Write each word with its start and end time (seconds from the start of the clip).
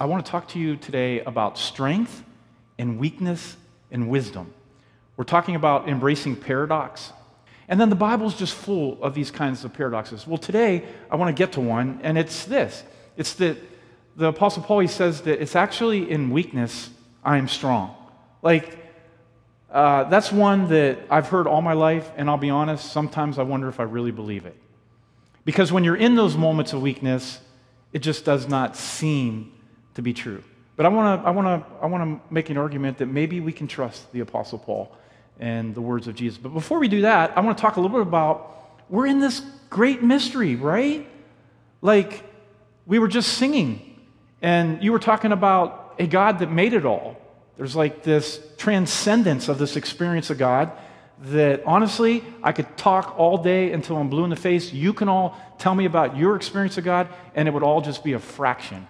I 0.00 0.06
want 0.06 0.24
to 0.24 0.30
talk 0.30 0.48
to 0.48 0.58
you 0.58 0.76
today 0.76 1.20
about 1.20 1.58
strength 1.58 2.24
and 2.78 2.98
weakness 2.98 3.56
and 3.90 4.08
wisdom. 4.08 4.52
We're 5.16 5.24
talking 5.24 5.54
about 5.54 5.88
embracing 5.88 6.36
paradox. 6.36 7.12
And 7.68 7.80
then 7.80 7.90
the 7.90 7.96
Bible's 7.96 8.34
just 8.34 8.54
full 8.54 9.02
of 9.02 9.14
these 9.14 9.30
kinds 9.30 9.64
of 9.64 9.72
paradoxes. 9.72 10.26
Well, 10.26 10.38
today 10.38 10.84
I 11.10 11.16
want 11.16 11.34
to 11.34 11.40
get 11.40 11.52
to 11.52 11.60
one, 11.60 12.00
and 12.02 12.18
it's 12.18 12.44
this 12.44 12.82
it's 13.16 13.34
that 13.34 13.56
the 14.16 14.28
Apostle 14.28 14.62
Paul 14.62 14.80
he 14.80 14.86
says 14.86 15.22
that 15.22 15.40
it's 15.40 15.56
actually 15.56 16.10
in 16.10 16.30
weakness 16.30 16.90
I 17.24 17.38
am 17.38 17.48
strong. 17.48 17.94
Like, 18.42 18.78
uh, 19.70 20.04
that's 20.04 20.30
one 20.30 20.68
that 20.68 20.98
I've 21.08 21.28
heard 21.28 21.46
all 21.46 21.62
my 21.62 21.72
life, 21.72 22.10
and 22.16 22.28
I'll 22.28 22.36
be 22.36 22.50
honest, 22.50 22.92
sometimes 22.92 23.38
I 23.38 23.42
wonder 23.44 23.68
if 23.68 23.80
I 23.80 23.84
really 23.84 24.10
believe 24.10 24.44
it. 24.46 24.56
Because 25.44 25.72
when 25.72 25.84
you're 25.84 25.96
in 25.96 26.14
those 26.16 26.36
moments 26.36 26.72
of 26.72 26.82
weakness, 26.82 27.40
it 27.92 28.00
just 28.00 28.24
does 28.24 28.46
not 28.48 28.76
seem 28.76 29.53
to 29.94 30.02
be 30.02 30.12
true. 30.12 30.42
But 30.76 30.86
I 30.86 30.88
want 30.88 31.22
to 31.22 31.28
I 31.28 31.30
wanna, 31.30 31.64
I 31.82 31.86
wanna 31.86 32.20
make 32.30 32.50
an 32.50 32.56
argument 32.56 32.98
that 32.98 33.06
maybe 33.06 33.40
we 33.40 33.52
can 33.52 33.68
trust 33.68 34.10
the 34.12 34.20
Apostle 34.20 34.58
Paul 34.58 34.94
and 35.38 35.74
the 35.74 35.80
words 35.80 36.08
of 36.08 36.14
Jesus. 36.14 36.38
But 36.38 36.50
before 36.50 36.78
we 36.78 36.88
do 36.88 37.02
that, 37.02 37.36
I 37.36 37.40
want 37.40 37.56
to 37.56 37.60
talk 37.60 37.76
a 37.76 37.80
little 37.80 37.96
bit 37.96 38.06
about 38.06 38.50
we're 38.88 39.06
in 39.06 39.20
this 39.20 39.40
great 39.70 40.02
mystery, 40.02 40.56
right? 40.56 41.08
Like 41.82 42.22
we 42.86 42.98
were 42.98 43.08
just 43.08 43.34
singing, 43.34 43.98
and 44.42 44.82
you 44.82 44.92
were 44.92 44.98
talking 44.98 45.32
about 45.32 45.94
a 45.98 46.06
God 46.06 46.40
that 46.40 46.50
made 46.50 46.74
it 46.74 46.84
all. 46.84 47.16
There's 47.56 47.76
like 47.76 48.02
this 48.02 48.40
transcendence 48.58 49.48
of 49.48 49.58
this 49.58 49.76
experience 49.76 50.30
of 50.30 50.38
God 50.38 50.72
that 51.26 51.62
honestly, 51.64 52.24
I 52.42 52.52
could 52.52 52.76
talk 52.76 53.14
all 53.16 53.38
day 53.38 53.72
until 53.72 53.96
I'm 53.96 54.08
blue 54.08 54.24
in 54.24 54.30
the 54.30 54.36
face. 54.36 54.72
You 54.72 54.92
can 54.92 55.08
all 55.08 55.38
tell 55.58 55.74
me 55.74 55.84
about 55.84 56.16
your 56.16 56.34
experience 56.34 56.76
of 56.78 56.84
God, 56.84 57.08
and 57.34 57.46
it 57.46 57.54
would 57.54 57.62
all 57.62 57.80
just 57.80 58.02
be 58.02 58.14
a 58.14 58.18
fraction 58.18 58.86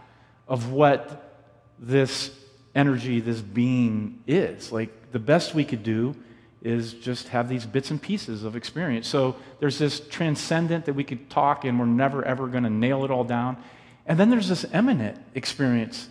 of 0.48 0.70
what 0.70 1.42
this 1.78 2.30
energy, 2.74 3.20
this 3.20 3.40
being 3.40 4.22
is. 4.26 4.72
Like 4.72 5.12
the 5.12 5.18
best 5.18 5.54
we 5.54 5.64
could 5.64 5.82
do 5.82 6.14
is 6.62 6.94
just 6.94 7.28
have 7.28 7.48
these 7.48 7.66
bits 7.66 7.90
and 7.90 8.00
pieces 8.00 8.42
of 8.42 8.56
experience. 8.56 9.06
So 9.06 9.36
there's 9.60 9.78
this 9.78 10.00
transcendent 10.00 10.86
that 10.86 10.94
we 10.94 11.04
could 11.04 11.28
talk 11.28 11.64
and 11.64 11.78
we're 11.78 11.86
never 11.86 12.24
ever 12.24 12.46
going 12.46 12.64
to 12.64 12.70
nail 12.70 13.04
it 13.04 13.10
all 13.10 13.24
down. 13.24 13.56
And 14.06 14.18
then 14.18 14.30
there's 14.30 14.48
this 14.48 14.64
immanent 14.72 15.18
experience 15.34 16.08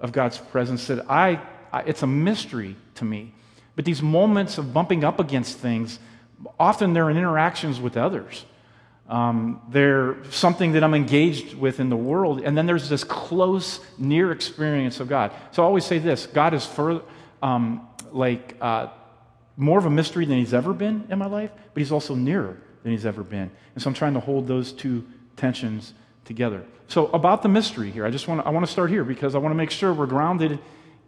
of 0.00 0.12
God's 0.12 0.38
presence 0.38 0.86
that 0.88 1.08
I, 1.10 1.40
I, 1.72 1.82
it's 1.82 2.02
a 2.02 2.06
mystery 2.06 2.76
to 2.96 3.04
me. 3.04 3.32
But 3.74 3.84
these 3.84 4.02
moments 4.02 4.58
of 4.58 4.74
bumping 4.74 5.04
up 5.04 5.18
against 5.18 5.58
things, 5.58 5.98
often 6.58 6.92
they're 6.92 7.08
in 7.08 7.16
interactions 7.16 7.80
with 7.80 7.96
others. 7.96 8.44
Um, 9.08 9.60
they're 9.68 10.16
something 10.30 10.72
that 10.72 10.84
I'm 10.84 10.94
engaged 10.94 11.54
with 11.54 11.80
in 11.80 11.90
the 11.90 11.96
world. 11.96 12.40
And 12.42 12.56
then 12.56 12.66
there's 12.66 12.88
this 12.88 13.04
close, 13.04 13.80
near 13.98 14.32
experience 14.32 15.00
of 15.00 15.08
God. 15.08 15.32
So 15.50 15.62
I 15.62 15.66
always 15.66 15.84
say 15.84 15.98
this 15.98 16.26
God 16.26 16.54
is 16.54 16.64
for, 16.64 17.02
um, 17.42 17.88
like 18.10 18.56
uh, 18.60 18.88
more 19.56 19.78
of 19.78 19.86
a 19.86 19.90
mystery 19.90 20.24
than 20.24 20.38
he's 20.38 20.54
ever 20.54 20.72
been 20.72 21.06
in 21.10 21.18
my 21.18 21.26
life, 21.26 21.50
but 21.74 21.80
he's 21.80 21.92
also 21.92 22.14
nearer 22.14 22.56
than 22.82 22.92
he's 22.92 23.06
ever 23.06 23.22
been. 23.22 23.50
And 23.74 23.82
so 23.82 23.88
I'm 23.88 23.94
trying 23.94 24.14
to 24.14 24.20
hold 24.20 24.46
those 24.46 24.72
two 24.72 25.06
tensions 25.36 25.94
together. 26.24 26.64
So 26.88 27.06
about 27.08 27.42
the 27.42 27.48
mystery 27.48 27.90
here, 27.90 28.06
I 28.06 28.10
just 28.10 28.28
want 28.28 28.40
to, 28.40 28.46
I 28.46 28.50
want 28.50 28.66
to 28.66 28.72
start 28.72 28.90
here 28.90 29.04
because 29.04 29.34
I 29.34 29.38
want 29.38 29.52
to 29.52 29.56
make 29.56 29.70
sure 29.70 29.92
we're 29.92 30.06
grounded 30.06 30.58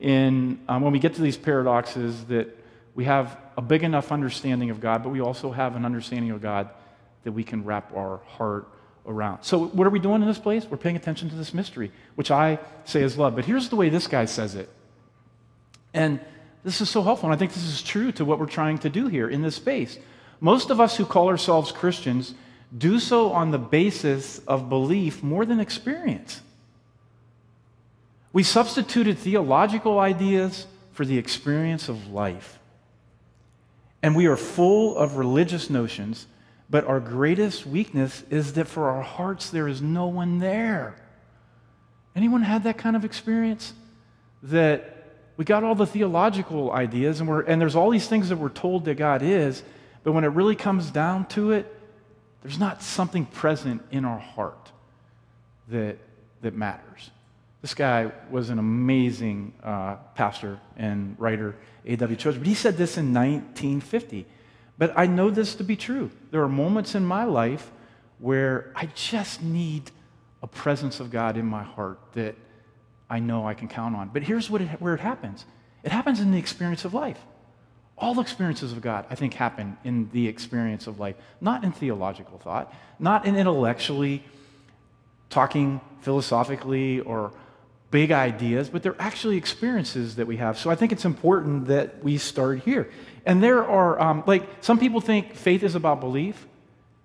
in 0.01 0.61
um, 0.69 0.83
when 0.83 0.93
we 0.93 0.99
get 0.99 1.15
to 1.15 1.23
these 1.23 1.37
paradoxes 1.37 2.25
that 2.27 2.57
we 2.95 3.05
have 3.05 3.37
a 3.57 3.63
big 3.63 3.83
enough 3.83 4.13
understanding 4.13 4.71
of 4.71 4.81
God, 4.81 5.03
but 5.03 5.11
we 5.11 5.21
also 5.21 5.53
have 5.53 5.77
an 5.77 5.85
understanding 5.85 6.31
of 6.31 6.43
God 6.43 6.71
that 7.25 7.33
we 7.33 7.43
can 7.45 7.65
wrap 7.65 7.95
our 7.97 8.21
heart 8.27 8.69
around. 9.07 9.43
So, 9.43 9.67
what 9.67 9.87
are 9.87 9.91
we 9.91 9.99
doing 9.99 10.23
in 10.23 10.29
this 10.29 10.39
place? 10.39 10.65
We're 10.65 10.77
paying 10.77 10.97
attention 10.97 11.29
to 11.31 11.37
this 11.37 11.53
mystery, 11.53 11.93
which 12.15 12.31
I 12.31 12.59
say 12.85 13.03
is 13.03 13.19
love. 13.19 13.35
But 13.35 13.45
here's 13.45 13.69
the 13.69 13.77
way 13.77 13.89
this 13.89 14.07
guy 14.07 14.25
says 14.25 14.55
it. 14.55 14.69
And 15.93 16.21
this 16.65 16.81
is 16.81 16.89
so 16.89 17.03
helpful, 17.03 17.29
and 17.29 17.35
I 17.35 17.39
think 17.39 17.53
this 17.53 17.65
is 17.65 17.83
true 17.83 18.13
to 18.13 18.25
what 18.25 18.39
we're 18.39 18.47
trying 18.47 18.79
to 18.79 18.91
do 18.91 19.09
here 19.09 19.29
in 19.29 19.43
this 19.43 19.57
space. 19.57 19.99
Most 20.41 20.71
of 20.71 20.81
us 20.81 20.97
who 20.97 21.05
call 21.05 21.29
ourselves 21.29 21.73
Christians 21.73 22.35
do 22.77 22.99
so 22.99 23.33
on 23.33 23.51
the 23.51 23.59
basis 23.59 24.39
of 24.41 24.69
belief 24.69 25.23
more 25.23 25.45
than 25.45 25.61
experience. 25.61 26.41
We 28.33 28.43
substituted 28.43 29.19
theological 29.19 29.99
ideas 30.01 30.67
for 30.93 31.05
the 31.05 31.19
experience 31.19 31.89
of 31.89 32.09
life. 32.09 32.59
And 34.03 34.17
we 34.17 34.27
are 34.27 34.37
full 34.37 34.97
of 34.97 35.17
religious 35.17 35.71
notions 35.71 36.27
but 36.75 36.89
our 36.89 36.99
greatest 36.99 37.65
weakness 37.65 38.25
is 38.31 38.55
that 38.55 38.67
for 38.67 38.91
our 38.91 39.01
hearts, 39.01 39.51
there 39.51 39.69
is 39.69 39.81
no 39.81 40.09
one 40.09 40.41
there. 40.41 40.97
Anyone 42.17 42.43
had 42.43 42.65
that 42.65 42.79
kind 42.79 42.97
of 42.97 43.05
experience? 43.05 43.73
That 44.43 45.07
we 45.37 45.45
got 45.45 45.63
all 45.63 45.77
the 45.77 45.87
theological 45.87 46.73
ideas, 46.73 47.21
and, 47.21 47.29
we're, 47.29 47.43
and 47.43 47.61
there's 47.61 47.77
all 47.77 47.91
these 47.91 48.09
things 48.09 48.29
that 48.29 48.39
we're 48.39 48.49
told 48.49 48.87
that 48.87 48.97
God 48.97 49.23
is, 49.23 49.63
but 50.03 50.11
when 50.11 50.25
it 50.25 50.31
really 50.31 50.57
comes 50.57 50.91
down 50.91 51.27
to 51.27 51.53
it, 51.53 51.73
there's 52.43 52.59
not 52.59 52.83
something 52.83 53.25
present 53.25 53.81
in 53.93 54.05
our 54.05 54.19
heart 54.19 54.73
that, 55.69 55.97
that 56.43 56.55
matters. 56.57 57.13
This 57.63 57.75
guy 57.75 58.11
was 58.33 58.51
an 58.51 58.59
amazing 58.59 59.55
uh, 59.63 59.95
pastor 60.17 60.59
and 60.77 61.15
writer, 61.21 61.55
A.W. 61.87 62.17
Tozer, 62.17 62.41
but 62.41 62.49
he 62.49 62.55
said 62.57 62.77
this 62.77 62.99
in 62.99 63.15
1950. 63.15 64.27
But 64.79 64.93
I 64.97 65.07
know 65.07 65.31
this 65.31 65.55
to 65.57 65.65
be 65.65 65.77
true. 65.77 66.11
There 66.31 66.43
are 66.43 66.49
moments 66.49 66.95
in 66.95 67.05
my 67.05 67.25
life 67.25 67.71
where 68.19 68.73
I 68.75 68.87
just 68.95 69.43
need 69.43 69.91
a 70.43 70.47
presence 70.47 71.01
of 71.01 71.11
God 71.11 71.37
in 71.37 71.47
my 71.47 71.63
heart 71.63 71.99
that 72.15 72.35
I 73.09 73.19
know 73.19 73.47
I 73.47 73.55
can 73.55 73.69
count 73.69 73.95
on. 73.95 74.09
But 74.09 74.23
here's 74.23 74.51
what 74.51 74.61
it, 74.61 74.69
where 74.81 74.95
it 74.95 75.01
happens 75.01 75.45
it 75.83 75.93
happens 75.93 76.21
in 76.21 76.31
the 76.31 76.39
experience 76.39 76.85
of 76.85 76.95
life. 76.95 77.19
All 77.97 78.19
experiences 78.19 78.73
of 78.73 78.81
God, 78.81 79.07
I 79.09 79.15
think, 79.15 79.35
happen 79.35 79.77
in 79.85 80.11
the 80.13 80.27
experience 80.27 80.87
of 80.87 80.99
life, 80.99 81.15
not 81.41 81.63
in 81.63 81.71
theological 81.71 82.39
thought, 82.39 82.73
not 82.99 83.25
in 83.25 83.37
intellectually 83.37 84.25
talking 85.31 85.81
philosophically 86.01 87.01
or 87.01 87.33
big 87.95 88.11
ideas, 88.11 88.69
but 88.69 88.83
they're 88.83 88.97
actually 88.99 89.37
experiences 89.37 90.17
that 90.17 90.27
we 90.27 90.37
have. 90.37 90.59
So 90.59 90.69
I 90.69 90.75
think 90.75 90.91
it's 90.91 91.05
important 91.05 91.69
that 91.69 92.03
we 92.03 92.19
start 92.19 92.59
here. 92.65 92.91
And 93.25 93.41
there 93.41 93.65
are, 93.65 94.01
um, 94.01 94.25
like, 94.27 94.43
some 94.63 94.81
people 94.81 95.01
think 95.01 95.35
faith 95.37 95.63
is 95.63 95.77
about 95.77 96.01
belief. 96.01 96.49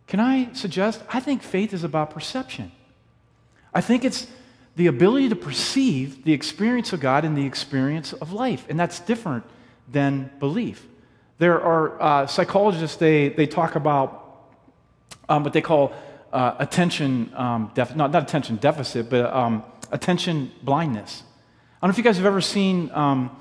Can 0.08 0.20
I 0.20 0.52
suggest? 0.54 1.04
I 1.08 1.20
think 1.20 1.44
faith 1.44 1.74
is 1.74 1.84
about 1.84 2.10
perception. 2.10 2.72
I 3.72 3.82
think 3.82 4.04
it's 4.04 4.26
the 4.78 4.88
ability 4.88 5.30
to 5.30 5.36
perceive 5.36 6.24
the 6.24 6.34
experience 6.34 6.92
of 6.92 7.00
God 7.02 7.24
and 7.24 7.38
the 7.38 7.46
experience 7.46 8.12
of 8.14 8.34
life. 8.34 8.66
And 8.68 8.80
that's 8.80 9.00
different 9.00 9.44
than 9.92 10.32
belief. 10.40 10.88
There 11.38 11.62
are 11.62 12.02
uh, 12.02 12.26
psychologists, 12.26 12.98
they, 12.98 13.30
they 13.30 13.46
talk 13.46 13.76
about 13.76 14.10
um, 15.30 15.44
what 15.44 15.54
they 15.54 15.62
call 15.62 15.94
uh, 16.34 16.56
attention, 16.58 17.32
um, 17.36 17.72
not, 17.78 18.12
not 18.16 18.24
attention 18.24 18.56
deficit, 18.56 19.08
but 19.12 19.32
um, 19.32 19.64
attention 19.92 20.52
blindness. 20.64 21.24
I 21.82 21.86
don't 21.86 21.90
know 21.90 21.92
if 21.94 21.98
you 21.98 22.04
guys 22.04 22.18
have 22.18 22.26
ever 22.26 22.42
seen, 22.42 22.92
um, 22.92 23.36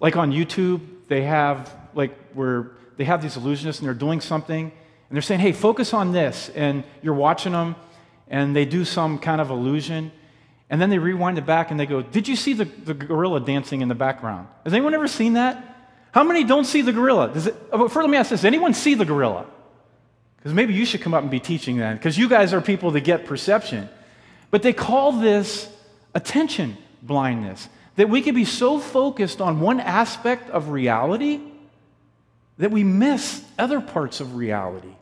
like 0.00 0.16
on 0.16 0.32
YouTube, 0.32 0.80
they 1.08 1.22
have 1.22 1.74
like 1.94 2.16
where 2.32 2.72
they 2.96 3.04
have 3.04 3.22
these 3.22 3.36
illusionists 3.36 3.78
and 3.78 3.86
they're 3.86 3.94
doing 3.94 4.20
something 4.20 4.64
and 4.64 5.16
they're 5.16 5.22
saying, 5.22 5.40
hey, 5.40 5.52
focus 5.52 5.92
on 5.92 6.12
this. 6.12 6.50
And 6.54 6.84
you're 7.02 7.14
watching 7.14 7.52
them 7.52 7.76
and 8.28 8.54
they 8.54 8.64
do 8.64 8.84
some 8.84 9.18
kind 9.18 9.40
of 9.40 9.50
illusion. 9.50 10.12
And 10.70 10.80
then 10.80 10.90
they 10.90 10.98
rewind 10.98 11.38
it 11.38 11.46
back 11.46 11.70
and 11.70 11.78
they 11.78 11.86
go, 11.86 12.02
Did 12.02 12.26
you 12.26 12.36
see 12.36 12.52
the, 12.52 12.64
the 12.64 12.94
gorilla 12.94 13.40
dancing 13.40 13.80
in 13.80 13.88
the 13.88 13.94
background? 13.94 14.48
Has 14.64 14.72
anyone 14.72 14.94
ever 14.94 15.06
seen 15.06 15.34
that? 15.34 15.62
How 16.12 16.24
many 16.24 16.44
don't 16.44 16.64
see 16.64 16.80
the 16.80 16.92
gorilla? 16.92 17.32
Does 17.32 17.48
it, 17.48 17.56
oh, 17.72 17.88
first, 17.88 17.96
let 17.96 18.10
me 18.10 18.16
ask 18.16 18.30
this 18.30 18.40
Does 18.40 18.46
anyone 18.46 18.74
see 18.74 18.94
the 18.94 19.04
gorilla? 19.04 19.46
Because 20.36 20.52
maybe 20.52 20.74
you 20.74 20.84
should 20.84 21.00
come 21.00 21.14
up 21.14 21.22
and 21.22 21.30
be 21.30 21.40
teaching 21.40 21.78
that, 21.78 21.94
because 21.94 22.18
you 22.18 22.28
guys 22.28 22.52
are 22.52 22.60
people 22.60 22.90
that 22.92 23.00
get 23.00 23.24
perception. 23.24 23.88
But 24.50 24.62
they 24.62 24.72
call 24.72 25.12
this 25.12 25.68
attention 26.14 26.76
blindness. 27.02 27.68
That 27.96 28.08
we 28.08 28.22
can 28.22 28.34
be 28.34 28.44
so 28.44 28.80
focused 28.80 29.40
on 29.40 29.60
one 29.60 29.78
aspect 29.78 30.50
of 30.50 30.70
reality 30.70 31.40
that 32.58 32.70
we 32.70 32.82
miss 32.82 33.44
other 33.58 33.80
parts 33.80 34.20
of 34.20 34.34
reality 34.34 34.94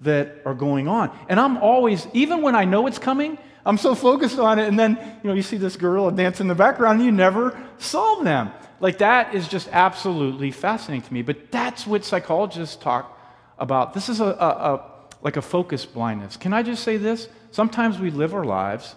that 0.00 0.42
are 0.44 0.54
going 0.54 0.86
on. 0.88 1.16
And 1.28 1.40
I'm 1.40 1.56
always, 1.56 2.06
even 2.12 2.42
when 2.42 2.54
I 2.54 2.64
know 2.64 2.86
it's 2.86 2.98
coming, 2.98 3.38
I'm 3.64 3.78
so 3.78 3.96
focused 3.96 4.38
on 4.38 4.60
it, 4.60 4.68
and 4.68 4.78
then 4.78 4.96
you 5.22 5.28
know 5.28 5.34
you 5.34 5.42
see 5.42 5.56
this 5.56 5.76
gorilla 5.76 6.12
dance 6.12 6.40
in 6.40 6.46
the 6.46 6.54
background, 6.54 6.98
and 6.98 7.04
you 7.04 7.10
never 7.10 7.60
solve 7.78 8.22
them. 8.22 8.52
Like 8.78 8.98
that 8.98 9.34
is 9.34 9.48
just 9.48 9.68
absolutely 9.72 10.52
fascinating 10.52 11.02
to 11.02 11.12
me. 11.12 11.22
But 11.22 11.50
that's 11.50 11.84
what 11.84 12.04
psychologists 12.04 12.76
talk 12.76 13.18
about. 13.58 13.92
This 13.92 14.08
is 14.08 14.20
a, 14.20 14.24
a, 14.24 14.28
a 14.28 14.90
like 15.20 15.36
a 15.36 15.42
focus 15.42 15.84
blindness. 15.84 16.36
Can 16.36 16.52
I 16.52 16.62
just 16.62 16.84
say 16.84 16.96
this? 16.96 17.28
Sometimes 17.50 17.98
we 17.98 18.10
live 18.10 18.34
our 18.34 18.44
lives 18.44 18.94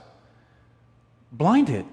blinded 1.31 1.85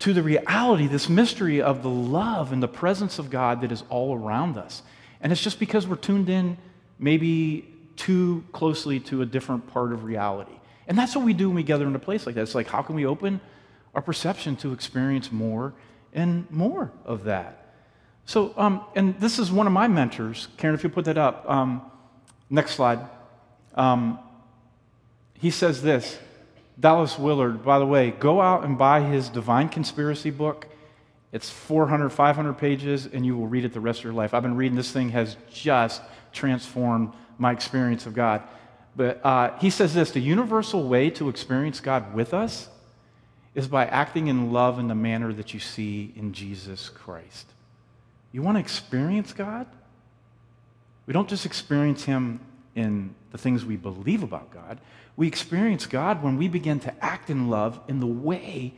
to 0.00 0.12
the 0.12 0.22
reality, 0.22 0.86
this 0.86 1.08
mystery 1.08 1.62
of 1.62 1.82
the 1.82 1.90
love 1.90 2.52
and 2.52 2.62
the 2.62 2.68
presence 2.68 3.18
of 3.18 3.30
God 3.30 3.60
that 3.60 3.70
is 3.70 3.84
all 3.88 4.16
around 4.16 4.56
us. 4.56 4.82
And 5.20 5.32
it's 5.32 5.42
just 5.42 5.60
because 5.60 5.86
we're 5.86 5.96
tuned 5.96 6.28
in 6.28 6.58
maybe 6.98 7.68
too 7.96 8.44
closely 8.52 8.98
to 9.00 9.22
a 9.22 9.26
different 9.26 9.68
part 9.68 9.92
of 9.92 10.04
reality. 10.04 10.58
And 10.88 10.98
that's 10.98 11.14
what 11.14 11.24
we 11.24 11.32
do 11.32 11.48
when 11.48 11.56
we 11.56 11.62
gather 11.62 11.86
in 11.86 11.94
a 11.94 12.00
place 12.00 12.26
like 12.26 12.34
that. 12.34 12.42
It's 12.42 12.54
like, 12.54 12.66
how 12.66 12.82
can 12.82 12.96
we 12.96 13.06
open 13.06 13.40
our 13.94 14.02
perception 14.02 14.56
to 14.56 14.72
experience 14.72 15.30
more 15.30 15.74
and 16.12 16.50
more 16.50 16.92
of 17.04 17.24
that. 17.24 17.74
So, 18.24 18.54
um, 18.56 18.84
and 18.94 19.18
this 19.18 19.38
is 19.38 19.50
one 19.50 19.66
of 19.66 19.72
my 19.72 19.88
mentors, 19.88 20.48
Karen, 20.56 20.74
if 20.74 20.84
you 20.84 20.90
put 20.90 21.04
that 21.06 21.18
up. 21.18 21.48
Um, 21.48 21.82
next 22.48 22.72
slide. 22.72 23.00
Um, 23.74 24.18
he 25.34 25.50
says 25.50 25.82
this 25.82 26.18
Dallas 26.78 27.18
Willard, 27.18 27.64
by 27.64 27.78
the 27.78 27.86
way, 27.86 28.10
go 28.10 28.40
out 28.40 28.64
and 28.64 28.78
buy 28.78 29.00
his 29.00 29.28
Divine 29.28 29.68
Conspiracy 29.68 30.30
book. 30.30 30.66
It's 31.32 31.48
400, 31.48 32.10
500 32.10 32.54
pages, 32.54 33.06
and 33.06 33.24
you 33.24 33.36
will 33.36 33.46
read 33.46 33.64
it 33.64 33.72
the 33.72 33.80
rest 33.80 34.00
of 34.00 34.04
your 34.04 34.12
life. 34.12 34.34
I've 34.34 34.42
been 34.42 34.56
reading 34.56 34.76
this 34.76 34.92
thing, 34.92 35.10
has 35.10 35.36
just 35.50 36.02
transformed 36.32 37.12
my 37.38 37.52
experience 37.52 38.06
of 38.06 38.14
God. 38.14 38.42
But 38.94 39.24
uh, 39.24 39.56
he 39.58 39.70
says 39.70 39.94
this 39.94 40.10
the 40.10 40.20
universal 40.20 40.86
way 40.86 41.10
to 41.10 41.28
experience 41.28 41.80
God 41.80 42.14
with 42.14 42.34
us 42.34 42.68
is 43.54 43.68
by 43.68 43.86
acting 43.86 44.28
in 44.28 44.52
love 44.52 44.78
in 44.78 44.88
the 44.88 44.94
manner 44.94 45.32
that 45.32 45.52
you 45.52 45.60
see 45.60 46.12
in 46.16 46.32
Jesus 46.32 46.88
Christ. 46.88 47.46
You 48.32 48.42
want 48.42 48.56
to 48.56 48.60
experience 48.60 49.32
God? 49.32 49.66
We 51.06 51.12
don't 51.12 51.28
just 51.28 51.44
experience 51.44 52.04
Him 52.04 52.40
in 52.74 53.14
the 53.30 53.38
things 53.38 53.64
we 53.64 53.76
believe 53.76 54.22
about 54.22 54.50
God. 54.50 54.78
We 55.16 55.26
experience 55.26 55.86
God 55.86 56.22
when 56.22 56.36
we 56.36 56.48
begin 56.48 56.80
to 56.80 57.04
act 57.04 57.30
in 57.30 57.48
love 57.48 57.80
in 57.88 58.00
the 58.00 58.06
way 58.06 58.72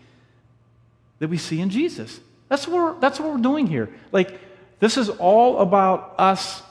that 1.19 1.28
we 1.28 1.38
see 1.38 1.60
in 1.60 1.70
Jesus. 1.70 2.20
That's 2.48 2.66
what 2.66 2.76
we're, 2.76 3.00
that's 3.00 3.20
what 3.20 3.32
we're 3.32 3.42
doing 3.42 3.66
here. 3.66 3.88
Like, 4.12 4.40
this 4.81 4.96
is 4.96 5.08
all 5.08 5.60
about 5.60 6.14
us 6.19 6.62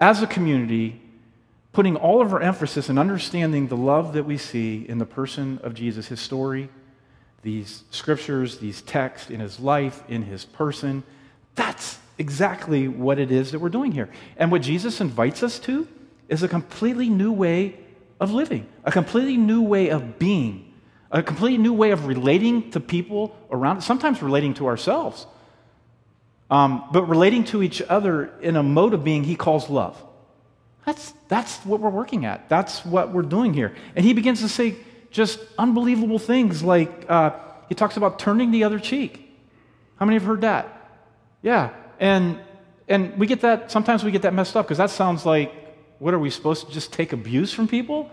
as 0.00 0.22
a 0.22 0.26
community 0.26 1.00
putting 1.72 1.96
all 1.96 2.20
of 2.20 2.32
our 2.32 2.40
emphasis 2.40 2.88
and 2.88 2.98
understanding 2.98 3.68
the 3.68 3.76
love 3.76 4.12
that 4.12 4.24
we 4.24 4.36
see 4.36 4.84
in 4.88 4.98
the 4.98 5.06
person 5.06 5.58
of 5.62 5.74
Jesus, 5.74 6.08
his 6.08 6.20
story, 6.20 6.68
these 7.42 7.84
scriptures, 7.90 8.58
these 8.58 8.82
texts, 8.82 9.30
in 9.30 9.40
his 9.40 9.58
life, 9.58 10.02
in 10.08 10.22
his 10.22 10.44
person. 10.44 11.02
That's 11.54 11.98
exactly 12.18 12.88
what 12.88 13.18
it 13.18 13.30
is 13.30 13.52
that 13.52 13.58
we're 13.58 13.68
doing 13.68 13.92
here. 13.92 14.10
And 14.36 14.52
what 14.52 14.62
Jesus 14.62 15.00
invites 15.00 15.42
us 15.42 15.58
to 15.60 15.88
is 16.28 16.42
a 16.42 16.48
completely 16.48 17.08
new 17.08 17.32
way 17.32 17.76
of 18.22 18.32
living, 18.32 18.64
a 18.84 18.92
completely 18.92 19.36
new 19.36 19.62
way 19.62 19.90
of 19.90 20.16
being, 20.16 20.72
a 21.10 21.24
completely 21.24 21.58
new 21.58 21.72
way 21.72 21.90
of 21.90 22.06
relating 22.06 22.70
to 22.70 22.78
people 22.78 23.36
around, 23.50 23.82
sometimes 23.82 24.22
relating 24.22 24.54
to 24.54 24.68
ourselves, 24.68 25.26
um, 26.48 26.84
but 26.92 27.02
relating 27.08 27.42
to 27.42 27.64
each 27.64 27.82
other 27.82 28.32
in 28.40 28.54
a 28.54 28.62
mode 28.62 28.94
of 28.94 29.02
being 29.02 29.24
he 29.24 29.34
calls 29.34 29.68
love. 29.68 30.00
That's, 30.86 31.12
that's 31.26 31.58
what 31.66 31.80
we're 31.80 31.90
working 31.90 32.24
at. 32.24 32.48
That's 32.48 32.84
what 32.86 33.12
we're 33.12 33.22
doing 33.22 33.54
here. 33.54 33.74
And 33.96 34.04
he 34.04 34.12
begins 34.12 34.40
to 34.40 34.48
say 34.48 34.76
just 35.10 35.40
unbelievable 35.58 36.20
things 36.20 36.62
like 36.62 37.10
uh, 37.10 37.32
he 37.68 37.74
talks 37.74 37.96
about 37.96 38.20
turning 38.20 38.52
the 38.52 38.62
other 38.62 38.78
cheek. 38.78 39.18
How 39.96 40.06
many 40.06 40.16
have 40.16 40.26
heard 40.26 40.42
that? 40.42 40.66
Yeah. 41.42 41.70
And, 41.98 42.38
and 42.86 43.18
we 43.18 43.26
get 43.26 43.40
that, 43.40 43.72
sometimes 43.72 44.04
we 44.04 44.12
get 44.12 44.22
that 44.22 44.32
messed 44.32 44.56
up 44.56 44.66
because 44.66 44.78
that 44.78 44.90
sounds 44.90 45.26
like, 45.26 45.52
what 46.02 46.12
are 46.12 46.18
we 46.18 46.30
supposed 46.30 46.66
to 46.66 46.72
just 46.72 46.92
take 46.92 47.12
abuse 47.12 47.52
from 47.52 47.68
people? 47.68 48.10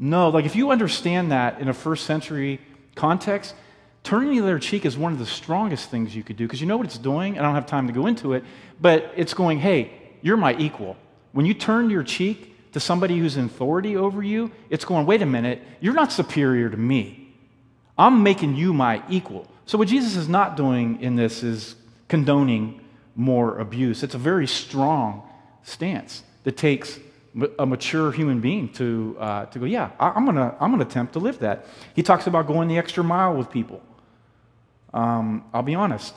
No, 0.00 0.30
like 0.30 0.46
if 0.46 0.56
you 0.56 0.72
understand 0.72 1.30
that 1.30 1.60
in 1.60 1.68
a 1.68 1.72
first 1.72 2.04
century 2.04 2.60
context, 2.96 3.54
turning 4.02 4.34
the 4.34 4.42
other 4.42 4.58
cheek 4.58 4.84
is 4.84 4.98
one 4.98 5.12
of 5.12 5.20
the 5.20 5.26
strongest 5.26 5.90
things 5.90 6.16
you 6.16 6.24
could 6.24 6.36
do 6.36 6.44
because 6.44 6.60
you 6.60 6.66
know 6.66 6.76
what 6.76 6.86
it's 6.86 6.98
doing? 6.98 7.38
I 7.38 7.42
don't 7.42 7.54
have 7.54 7.66
time 7.66 7.86
to 7.86 7.92
go 7.92 8.08
into 8.08 8.32
it, 8.32 8.42
but 8.80 9.12
it's 9.14 9.32
going, 9.32 9.60
hey, 9.60 9.92
you're 10.22 10.36
my 10.36 10.56
equal. 10.56 10.96
When 11.30 11.46
you 11.46 11.54
turn 11.54 11.88
your 11.88 12.02
cheek 12.02 12.72
to 12.72 12.80
somebody 12.80 13.16
who's 13.16 13.36
in 13.36 13.44
authority 13.44 13.96
over 13.96 14.24
you, 14.24 14.50
it's 14.68 14.84
going, 14.84 15.06
wait 15.06 15.22
a 15.22 15.26
minute, 15.26 15.62
you're 15.80 15.94
not 15.94 16.10
superior 16.10 16.68
to 16.68 16.76
me. 16.76 17.32
I'm 17.96 18.24
making 18.24 18.56
you 18.56 18.74
my 18.74 19.04
equal. 19.08 19.46
So, 19.66 19.78
what 19.78 19.86
Jesus 19.86 20.16
is 20.16 20.28
not 20.28 20.56
doing 20.56 21.00
in 21.00 21.14
this 21.14 21.44
is 21.44 21.76
condoning 22.08 22.80
more 23.14 23.60
abuse. 23.60 24.02
It's 24.02 24.16
a 24.16 24.18
very 24.18 24.48
strong 24.48 25.22
stance 25.62 26.24
that 26.42 26.56
takes 26.56 26.98
a 27.58 27.66
mature 27.66 28.10
human 28.10 28.40
being 28.40 28.68
to, 28.70 29.16
uh, 29.20 29.46
to 29.46 29.58
go, 29.58 29.64
yeah, 29.64 29.90
I, 30.00 30.16
am 30.16 30.24
going 30.24 30.36
to 30.36 30.54
I'm 30.60 30.70
gonna 30.72 30.84
attempt 30.84 31.12
to 31.12 31.18
live 31.18 31.38
that. 31.40 31.66
He 31.94 32.02
talks 32.02 32.26
about 32.26 32.46
going 32.46 32.68
the 32.68 32.78
extra 32.78 33.04
mile 33.04 33.36
with 33.36 33.50
people. 33.50 33.82
Um, 34.92 35.44
I'll 35.54 35.62
be 35.62 35.74
honest. 35.74 36.14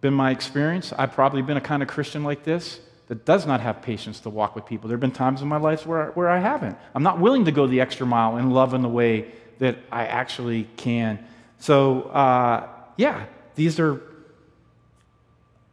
Been 0.00 0.14
my 0.14 0.30
experience. 0.30 0.92
I've 0.96 1.12
probably 1.12 1.42
been 1.42 1.56
a 1.56 1.60
kind 1.60 1.82
of 1.82 1.88
Christian 1.88 2.24
like 2.24 2.44
this 2.44 2.80
that 3.08 3.24
does 3.24 3.46
not 3.46 3.60
have 3.60 3.82
patience 3.82 4.20
to 4.20 4.30
walk 4.30 4.54
with 4.54 4.64
people. 4.64 4.88
There 4.88 4.96
have 4.96 5.00
been 5.00 5.10
times 5.10 5.42
in 5.42 5.48
my 5.48 5.56
life 5.56 5.86
where, 5.86 6.12
where 6.12 6.28
I 6.28 6.38
haven't. 6.38 6.76
I'm 6.94 7.02
not 7.02 7.18
willing 7.18 7.46
to 7.46 7.52
go 7.52 7.66
the 7.66 7.80
extra 7.80 8.06
mile 8.06 8.36
and 8.36 8.52
love 8.52 8.74
in 8.74 8.82
the 8.82 8.88
way 8.88 9.32
that 9.58 9.78
I 9.90 10.06
actually 10.06 10.68
can. 10.76 11.18
So, 11.58 12.02
uh, 12.02 12.68
yeah, 12.96 13.26
these 13.54 13.80
are 13.80 14.00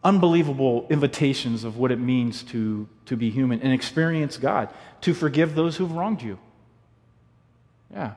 unbelievable 0.04 0.88
invitations 0.90 1.64
of 1.64 1.78
what 1.78 1.92
it 1.92 2.00
means 2.00 2.44
to, 2.44 2.88
to 3.06 3.16
be 3.16 3.30
human 3.30 3.62
and 3.62 3.72
experience 3.72 4.38
God, 4.38 4.69
to 5.02 5.13
forgive 5.13 5.56
those 5.56 5.78
who've 5.78 5.92
wronged 5.92 6.22
you. 6.22 6.40
Yeah. 7.92 8.13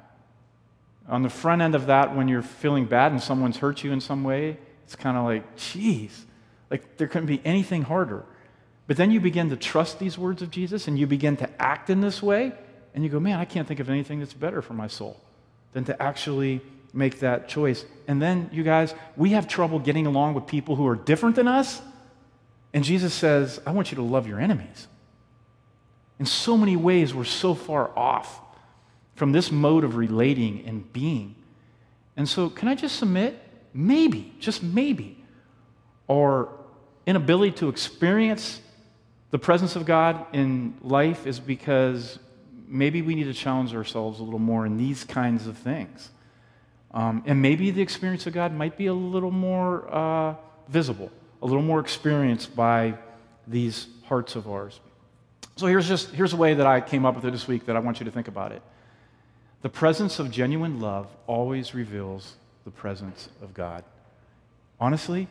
On 1.08 1.22
the 1.22 1.30
front 1.30 1.62
end 1.62 1.74
of 1.74 1.86
that, 1.86 2.14
when 2.14 2.28
you're 2.28 2.42
feeling 2.42 2.84
bad 2.84 3.12
and 3.12 3.22
someone's 3.22 3.58
hurt 3.58 3.82
you 3.82 3.92
in 3.92 4.00
some 4.00 4.24
way, 4.24 4.58
it's 4.84 4.96
kind 4.96 5.16
of 5.16 5.24
like, 5.24 5.56
geez, 5.56 6.26
like 6.70 6.96
there 6.96 7.06
couldn't 7.06 7.26
be 7.26 7.40
anything 7.44 7.82
harder. 7.82 8.24
But 8.86 8.96
then 8.96 9.10
you 9.10 9.20
begin 9.20 9.50
to 9.50 9.56
trust 9.56 9.98
these 9.98 10.16
words 10.16 10.42
of 10.42 10.50
Jesus 10.50 10.88
and 10.88 10.98
you 10.98 11.06
begin 11.06 11.36
to 11.38 11.62
act 11.62 11.90
in 11.90 12.00
this 12.00 12.22
way, 12.22 12.52
and 12.94 13.04
you 13.04 13.10
go, 13.10 13.20
man, 13.20 13.38
I 13.38 13.44
can't 13.44 13.68
think 13.68 13.80
of 13.80 13.90
anything 13.90 14.18
that's 14.18 14.34
better 14.34 14.62
for 14.62 14.72
my 14.74 14.86
soul 14.86 15.20
than 15.72 15.84
to 15.84 16.02
actually 16.02 16.62
make 16.92 17.20
that 17.20 17.48
choice. 17.48 17.84
And 18.06 18.20
then, 18.20 18.48
you 18.52 18.62
guys, 18.62 18.94
we 19.16 19.30
have 19.30 19.46
trouble 19.46 19.78
getting 19.78 20.06
along 20.06 20.34
with 20.34 20.46
people 20.46 20.74
who 20.74 20.86
are 20.86 20.96
different 20.96 21.36
than 21.36 21.46
us. 21.46 21.82
And 22.78 22.84
Jesus 22.84 23.12
says, 23.12 23.60
I 23.66 23.72
want 23.72 23.90
you 23.90 23.96
to 23.96 24.02
love 24.02 24.28
your 24.28 24.38
enemies. 24.38 24.86
In 26.20 26.26
so 26.26 26.56
many 26.56 26.76
ways, 26.76 27.12
we're 27.12 27.24
so 27.24 27.52
far 27.52 27.90
off 27.98 28.40
from 29.16 29.32
this 29.32 29.50
mode 29.50 29.82
of 29.82 29.96
relating 29.96 30.64
and 30.64 30.92
being. 30.92 31.34
And 32.16 32.28
so, 32.28 32.48
can 32.48 32.68
I 32.68 32.76
just 32.76 32.94
submit? 32.94 33.36
Maybe, 33.74 34.32
just 34.38 34.62
maybe, 34.62 35.18
our 36.08 36.50
inability 37.04 37.50
to 37.56 37.68
experience 37.68 38.60
the 39.32 39.40
presence 39.40 39.74
of 39.74 39.84
God 39.84 40.24
in 40.32 40.76
life 40.80 41.26
is 41.26 41.40
because 41.40 42.20
maybe 42.68 43.02
we 43.02 43.16
need 43.16 43.24
to 43.24 43.34
challenge 43.34 43.74
ourselves 43.74 44.20
a 44.20 44.22
little 44.22 44.38
more 44.38 44.64
in 44.66 44.76
these 44.76 45.02
kinds 45.02 45.48
of 45.48 45.58
things. 45.58 46.10
Um, 46.92 47.24
and 47.26 47.42
maybe 47.42 47.72
the 47.72 47.82
experience 47.82 48.28
of 48.28 48.34
God 48.34 48.52
might 48.52 48.76
be 48.76 48.86
a 48.86 48.94
little 48.94 49.32
more 49.32 49.92
uh, 49.92 50.36
visible, 50.68 51.10
a 51.42 51.46
little 51.46 51.62
more 51.62 51.80
experienced 51.80 52.54
by 52.54 52.94
these 53.46 53.86
hearts 54.04 54.36
of 54.36 54.48
ours. 54.48 54.80
So 55.56 55.66
here's 55.66 55.88
just 55.88 56.10
here's 56.10 56.32
a 56.32 56.36
way 56.36 56.54
that 56.54 56.66
I 56.66 56.80
came 56.80 57.04
up 57.04 57.16
with 57.16 57.24
it 57.24 57.32
this 57.32 57.48
week 57.48 57.66
that 57.66 57.76
I 57.76 57.80
want 57.80 58.00
you 58.00 58.04
to 58.04 58.12
think 58.12 58.28
about 58.28 58.52
it. 58.52 58.62
The 59.62 59.68
presence 59.68 60.18
of 60.18 60.30
genuine 60.30 60.80
love 60.80 61.08
always 61.26 61.74
reveals 61.74 62.36
the 62.64 62.70
presence 62.70 63.28
of 63.42 63.54
God. 63.54 63.82
Honestly, 64.78 65.26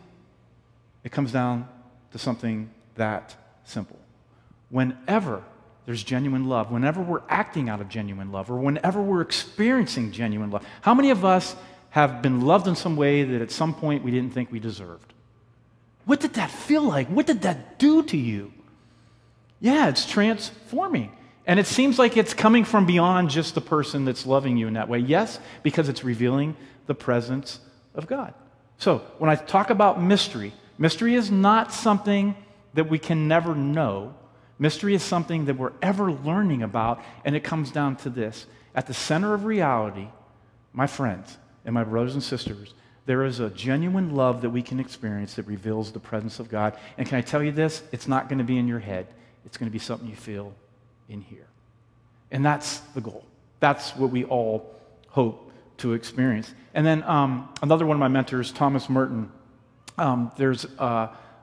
it 1.03 1.11
comes 1.11 1.31
down 1.31 1.67
to 2.11 2.19
something 2.19 2.69
that 2.95 3.35
simple. 3.63 3.97
Whenever 4.69 5.43
there's 5.85 6.03
genuine 6.03 6.49
love, 6.49 6.71
whenever 6.71 7.01
we're 7.01 7.21
acting 7.29 7.69
out 7.69 7.79
of 7.79 7.87
genuine 7.87 8.33
love, 8.33 8.51
or 8.51 8.57
whenever 8.57 9.01
we're 9.01 9.21
experiencing 9.21 10.11
genuine 10.11 10.51
love, 10.51 10.65
how 10.81 10.93
many 10.93 11.11
of 11.11 11.23
us 11.23 11.55
have 11.91 12.21
been 12.21 12.41
loved 12.41 12.67
in 12.67 12.75
some 12.75 12.97
way 12.97 13.23
that 13.23 13.41
at 13.41 13.51
some 13.51 13.73
point 13.73 14.03
we 14.03 14.11
didn't 14.11 14.33
think 14.33 14.51
we 14.51 14.59
deserved? 14.59 15.13
What 16.07 16.21
did 16.21 16.35
that 16.35 16.49
feel 16.49 16.83
like? 16.83 17.09
What 17.09 17.27
did 17.27 17.41
that 17.41 17.77
do 17.79 18.01
to 18.01 18.17
you? 18.17 18.53
Yeah, 19.59 19.89
it's 19.89 20.05
transforming. 20.05 21.11
And 21.45 21.59
it 21.59 21.67
seems 21.67 21.99
like 21.99 22.15
it's 22.15 22.33
coming 22.33 22.63
from 22.63 22.85
beyond 22.85 23.29
just 23.29 23.55
the 23.55 23.61
person 23.61 24.05
that's 24.05 24.25
loving 24.25 24.55
you 24.55 24.67
in 24.67 24.75
that 24.75 24.87
way. 24.87 24.99
Yes, 24.99 25.37
because 25.63 25.89
it's 25.89 26.05
revealing 26.05 26.55
the 26.85 26.95
presence 26.95 27.59
of 27.93 28.07
God. 28.07 28.33
So, 28.77 28.99
when 29.17 29.29
I 29.29 29.35
talk 29.35 29.69
about 29.69 30.01
mystery, 30.01 30.53
mystery 30.77 31.13
is 31.13 31.29
not 31.29 31.73
something 31.73 32.35
that 32.73 32.89
we 32.89 32.99
can 32.99 33.27
never 33.27 33.53
know. 33.53 34.15
Mystery 34.59 34.93
is 34.93 35.03
something 35.03 35.45
that 35.45 35.57
we're 35.57 35.73
ever 35.81 36.09
learning 36.09 36.63
about, 36.63 37.03
and 37.25 37.35
it 37.35 37.43
comes 37.43 37.69
down 37.69 37.97
to 37.97 38.09
this. 38.09 38.45
At 38.73 38.87
the 38.87 38.93
center 38.93 39.33
of 39.33 39.43
reality, 39.43 40.07
my 40.71 40.87
friends 40.87 41.37
and 41.65 41.73
my 41.73 41.83
brothers 41.83 42.13
and 42.13 42.23
sisters, 42.23 42.73
there 43.07 43.23
is 43.23 43.39
a 43.39 43.49
genuine 43.49 44.15
love 44.15 44.41
that 44.41 44.51
we 44.51 44.61
can 44.61 44.79
experience 44.79 45.33
that 45.35 45.47
reveals 45.47 45.91
the 45.91 45.99
presence 45.99 46.39
of 46.39 46.49
God. 46.49 46.77
And 46.97 47.07
can 47.07 47.17
I 47.17 47.21
tell 47.21 47.41
you 47.41 47.51
this? 47.51 47.81
It's 47.91 48.07
not 48.07 48.29
going 48.29 48.37
to 48.37 48.43
be 48.43 48.57
in 48.59 48.67
your 48.67 48.79
head, 48.79 49.07
it's 49.45 49.57
going 49.57 49.67
to 49.67 49.73
be 49.73 49.79
something 49.79 50.07
you 50.07 50.15
feel 50.15 50.53
in 51.09 51.21
here. 51.21 51.47
And 52.29 52.45
that's 52.45 52.79
the 52.93 53.01
goal. 53.01 53.25
That's 53.59 53.95
what 53.95 54.11
we 54.11 54.25
all 54.25 54.75
hope 55.07 55.51
to 55.77 55.93
experience. 55.93 56.53
And 56.73 56.85
then 56.85 57.01
um, 57.03 57.49
another 57.63 57.85
one 57.85 57.95
of 57.95 57.99
my 57.99 58.09
mentors, 58.09 58.51
Thomas 58.51 58.87
Merton, 58.89 59.31
um, 59.97 60.31
there's. 60.37 60.67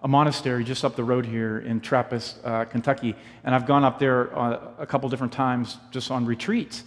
A 0.05 0.09
monastery 0.09 0.65
just 0.65 0.85
up 0.85 0.97
the 0.97 1.03
road 1.03 1.25
here 1.25 1.61
in 1.61 1.81
Trappist, 1.81 2.37
uh, 2.45 2.67
Kentucky. 2.67 3.17
And 3.43 3.55
I've 3.55 3.65
gone 3.65 3.85
up 3.85 3.99
there 3.99 4.39
uh, 4.39 4.61
a 4.79 4.85
couple 4.85 5.09
different 5.09 5.33
times 5.33 5.79
just 5.93 6.11
on 6.11 6.27
retreats. 6.27 6.85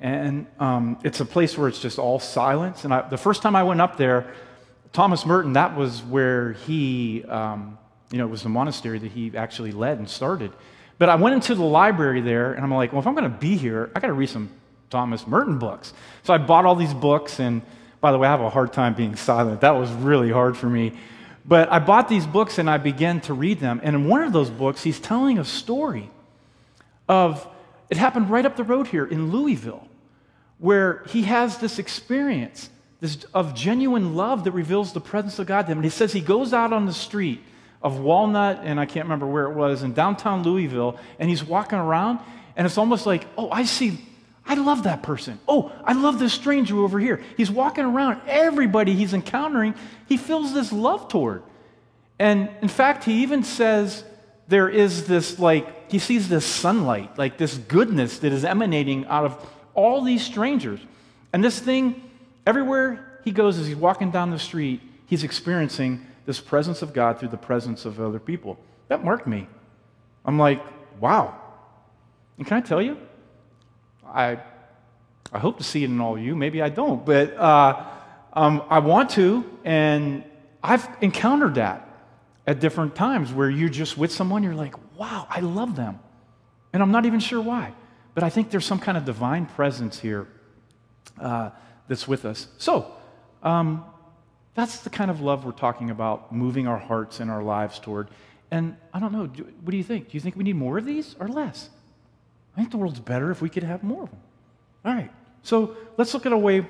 And 0.00 0.46
um, 0.60 0.98
it's 1.02 1.20
a 1.20 1.24
place 1.24 1.58
where 1.58 1.68
it's 1.68 1.80
just 1.80 1.98
all 1.98 2.20
silence. 2.20 2.84
And 2.84 2.94
I, 2.94 3.08
the 3.08 3.16
first 3.16 3.42
time 3.42 3.56
I 3.56 3.64
went 3.64 3.80
up 3.80 3.96
there, 3.96 4.32
Thomas 4.92 5.26
Merton, 5.26 5.54
that 5.54 5.76
was 5.76 6.02
where 6.02 6.52
he, 6.52 7.24
um, 7.24 7.78
you 8.10 8.18
know, 8.18 8.26
it 8.26 8.30
was 8.30 8.42
the 8.42 8.48
monastery 8.48 8.98
that 8.98 9.10
he 9.10 9.36
actually 9.36 9.72
led 9.72 9.98
and 9.98 10.08
started. 10.08 10.52
But 10.98 11.08
I 11.08 11.16
went 11.16 11.34
into 11.34 11.54
the 11.54 11.64
library 11.64 12.20
there, 12.20 12.52
and 12.52 12.64
I'm 12.64 12.72
like, 12.72 12.92
well, 12.92 13.00
if 13.00 13.06
I'm 13.06 13.14
going 13.14 13.30
to 13.30 13.38
be 13.38 13.56
here, 13.56 13.90
I 13.94 14.00
got 14.00 14.08
to 14.08 14.12
read 14.12 14.28
some 14.28 14.50
Thomas 14.90 15.26
Merton 15.26 15.58
books. 15.58 15.92
So 16.22 16.32
I 16.32 16.38
bought 16.38 16.64
all 16.64 16.74
these 16.74 16.94
books, 16.94 17.38
and 17.40 17.62
by 18.00 18.12
the 18.12 18.18
way, 18.18 18.28
I 18.28 18.30
have 18.30 18.40
a 18.40 18.50
hard 18.50 18.72
time 18.72 18.94
being 18.94 19.16
silent. 19.16 19.60
That 19.60 19.72
was 19.72 19.90
really 19.90 20.30
hard 20.30 20.56
for 20.56 20.68
me. 20.68 20.92
But 21.44 21.72
I 21.72 21.78
bought 21.78 22.08
these 22.08 22.26
books 22.26 22.58
and 22.58 22.68
I 22.68 22.76
began 22.76 23.20
to 23.22 23.32
read 23.32 23.58
them. 23.58 23.80
And 23.82 23.96
in 23.96 24.06
one 24.06 24.22
of 24.22 24.32
those 24.32 24.50
books, 24.50 24.82
he's 24.82 25.00
telling 25.00 25.38
a 25.38 25.44
story 25.44 26.10
of 27.08 27.46
it 27.90 27.96
happened 27.96 28.30
right 28.30 28.44
up 28.44 28.56
the 28.56 28.64
road 28.64 28.88
here 28.88 29.04
in 29.04 29.30
Louisville, 29.30 29.86
where 30.58 31.04
he 31.08 31.22
has 31.22 31.58
this 31.58 31.78
experience 31.78 32.70
this, 33.00 33.24
of 33.32 33.54
genuine 33.54 34.16
love 34.16 34.44
that 34.44 34.52
reveals 34.52 34.92
the 34.92 35.00
presence 35.00 35.38
of 35.38 35.46
God 35.46 35.62
to 35.62 35.72
him. 35.72 35.78
And 35.78 35.84
he 35.84 35.90
says 35.90 36.12
he 36.12 36.20
goes 36.20 36.52
out 36.52 36.72
on 36.72 36.86
the 36.86 36.92
street 36.92 37.42
of 37.80 37.98
Walnut, 37.98 38.60
and 38.64 38.80
I 38.80 38.86
can't 38.86 39.04
remember 39.04 39.26
where 39.26 39.44
it 39.44 39.54
was, 39.54 39.82
in 39.82 39.94
downtown 39.94 40.42
Louisville, 40.42 40.98
and 41.18 41.30
he's 41.30 41.44
walking 41.44 41.78
around, 41.78 42.18
and 42.56 42.66
it's 42.66 42.76
almost 42.76 43.06
like, 43.06 43.26
oh, 43.36 43.50
I 43.50 43.64
see 43.64 43.98
I 44.48 44.54
love 44.54 44.84
that 44.84 45.02
person. 45.02 45.38
Oh, 45.46 45.70
I 45.84 45.92
love 45.92 46.18
this 46.18 46.32
stranger 46.32 46.78
over 46.78 46.98
here. 46.98 47.22
He's 47.36 47.50
walking 47.50 47.84
around. 47.84 48.22
Everybody 48.26 48.94
he's 48.94 49.12
encountering, 49.12 49.74
he 50.08 50.16
feels 50.16 50.54
this 50.54 50.72
love 50.72 51.08
toward. 51.08 51.42
And 52.18 52.48
in 52.62 52.68
fact, 52.68 53.04
he 53.04 53.22
even 53.22 53.42
says 53.42 54.02
there 54.48 54.70
is 54.70 55.06
this, 55.06 55.38
like, 55.38 55.68
he 55.90 55.98
sees 55.98 56.28
this 56.28 56.44
sunlight, 56.44 57.18
like 57.18 57.38
this 57.38 57.56
goodness 57.56 58.18
that 58.20 58.32
is 58.32 58.44
emanating 58.44 59.06
out 59.06 59.24
of 59.24 59.50
all 59.74 60.02
these 60.02 60.24
strangers. 60.24 60.80
And 61.32 61.42
this 61.42 61.58
thing, 61.58 62.02
everywhere 62.46 63.20
he 63.24 63.30
goes 63.30 63.58
as 63.58 63.66
he's 63.66 63.76
walking 63.76 64.10
down 64.10 64.30
the 64.30 64.38
street, 64.38 64.80
he's 65.06 65.24
experiencing 65.24 66.06
this 66.26 66.40
presence 66.40 66.82
of 66.82 66.92
God 66.92 67.18
through 67.18 67.28
the 67.28 67.36
presence 67.36 67.84
of 67.84 68.00
other 68.00 68.18
people. 68.18 68.58
That 68.88 69.04
marked 69.04 69.26
me. 69.26 69.46
I'm 70.24 70.38
like, 70.38 70.62
wow. 71.00 71.34
And 72.36 72.46
can 72.46 72.58
I 72.58 72.60
tell 72.60 72.82
you? 72.82 72.98
I, 74.06 74.38
I 75.32 75.38
hope 75.38 75.58
to 75.58 75.64
see 75.64 75.84
it 75.84 75.90
in 75.90 76.00
all 76.00 76.16
of 76.16 76.22
you. 76.22 76.34
Maybe 76.34 76.62
I 76.62 76.68
don't, 76.68 77.04
but 77.04 77.36
uh, 77.36 77.84
um, 78.32 78.62
I 78.68 78.78
want 78.78 79.10
to, 79.10 79.44
and 79.64 80.24
I've 80.62 80.86
encountered 81.00 81.56
that 81.56 81.88
at 82.46 82.60
different 82.60 82.94
times 82.94 83.32
where 83.32 83.50
you're 83.50 83.68
just 83.68 83.98
with 83.98 84.10
someone, 84.10 84.42
you're 84.42 84.54
like, 84.54 84.74
wow, 84.98 85.26
I 85.30 85.40
love 85.40 85.76
them. 85.76 86.00
And 86.72 86.82
I'm 86.82 86.90
not 86.90 87.06
even 87.06 87.20
sure 87.20 87.40
why, 87.40 87.72
but 88.14 88.24
I 88.24 88.28
think 88.28 88.50
there's 88.50 88.66
some 88.66 88.78
kind 88.78 88.98
of 88.98 89.04
divine 89.04 89.46
presence 89.46 89.98
here 89.98 90.28
uh, 91.18 91.50
that's 91.86 92.06
with 92.06 92.24
us. 92.24 92.48
So, 92.58 92.92
um, 93.42 93.84
that's 94.54 94.80
the 94.80 94.90
kind 94.90 95.10
of 95.10 95.20
love 95.20 95.44
we're 95.44 95.52
talking 95.52 95.88
about, 95.88 96.32
moving 96.32 96.66
our 96.66 96.78
hearts 96.78 97.20
and 97.20 97.30
our 97.30 97.44
lives 97.44 97.78
toward. 97.78 98.08
And 98.50 98.76
I 98.92 98.98
don't 98.98 99.12
know, 99.12 99.28
do, 99.28 99.44
what 99.44 99.70
do 99.70 99.76
you 99.76 99.84
think? 99.84 100.10
Do 100.10 100.16
you 100.16 100.20
think 100.20 100.34
we 100.34 100.42
need 100.42 100.56
more 100.56 100.78
of 100.78 100.84
these 100.84 101.14
or 101.20 101.28
less? 101.28 101.70
I 102.56 102.60
think 102.60 102.72
the 102.72 102.76
world's 102.76 102.98
better 102.98 103.30
if 103.30 103.40
we 103.40 103.48
could 103.48 103.62
have 103.62 103.84
more 103.84 104.02
of 104.02 104.10
them. 104.10 104.20
All 104.84 104.94
right. 104.94 105.10
So 105.44 105.76
let's 105.96 106.12
look 106.12 106.26
at 106.26 106.32
a 106.32 106.36
way 106.36 106.66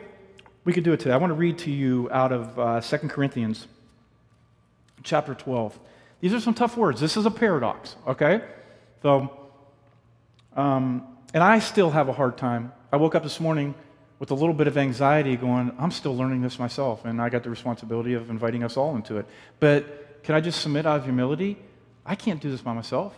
we 0.65 0.75
could 0.75 0.85
do 0.85 0.93
it 0.93 1.01
today. 1.01 1.15
I 1.15 1.17
want 1.17 1.31
to 1.31 1.35
read 1.35 1.57
to 1.61 1.71
you 1.71 2.11
out 2.13 2.31
of 2.31 2.59
uh, 2.59 2.81
2 2.83 3.09
Corinthians 3.09 3.67
chapter 5.03 5.35
12. 5.35 5.79
These 6.21 6.35
are 6.35 6.41
some 6.41 6.55
tough 6.55 6.77
words. 6.77 7.01
This 7.01 7.17
is 7.17 7.27
a 7.27 7.31
paradox, 7.31 7.97
okay? 8.07 8.43
So, 9.03 9.51
um, 10.57 11.07
and 11.33 11.43
I 11.43 11.61
still 11.61 11.91
have 11.91 12.09
a 12.09 12.13
hard 12.13 12.37
time. 12.37 12.73
I 12.91 12.97
woke 12.97 13.15
up 13.15 13.23
this 13.23 13.39
morning 13.39 13.75
with 14.19 14.31
a 14.33 14.35
little 14.35 14.55
bit 14.55 14.67
of 14.67 14.77
anxiety 14.77 15.37
going, 15.37 15.73
I'm 15.79 15.93
still 15.93 16.17
learning 16.17 16.43
this 16.43 16.59
myself, 16.59 17.05
and 17.05 17.23
I 17.23 17.29
got 17.29 17.45
the 17.45 17.51
responsibility 17.51 18.15
of 18.15 18.31
inviting 18.31 18.65
us 18.65 18.77
all 18.77 18.97
into 18.97 19.19
it. 19.19 19.27
But 19.61 20.23
can 20.25 20.35
I 20.35 20.41
just 20.41 20.61
submit 20.61 20.87
out 20.87 20.99
of 20.99 21.05
humility? 21.05 21.57
I 22.05 22.17
can't 22.17 22.41
do 22.41 22.51
this 22.51 22.61
by 22.61 22.73
myself. 22.73 23.17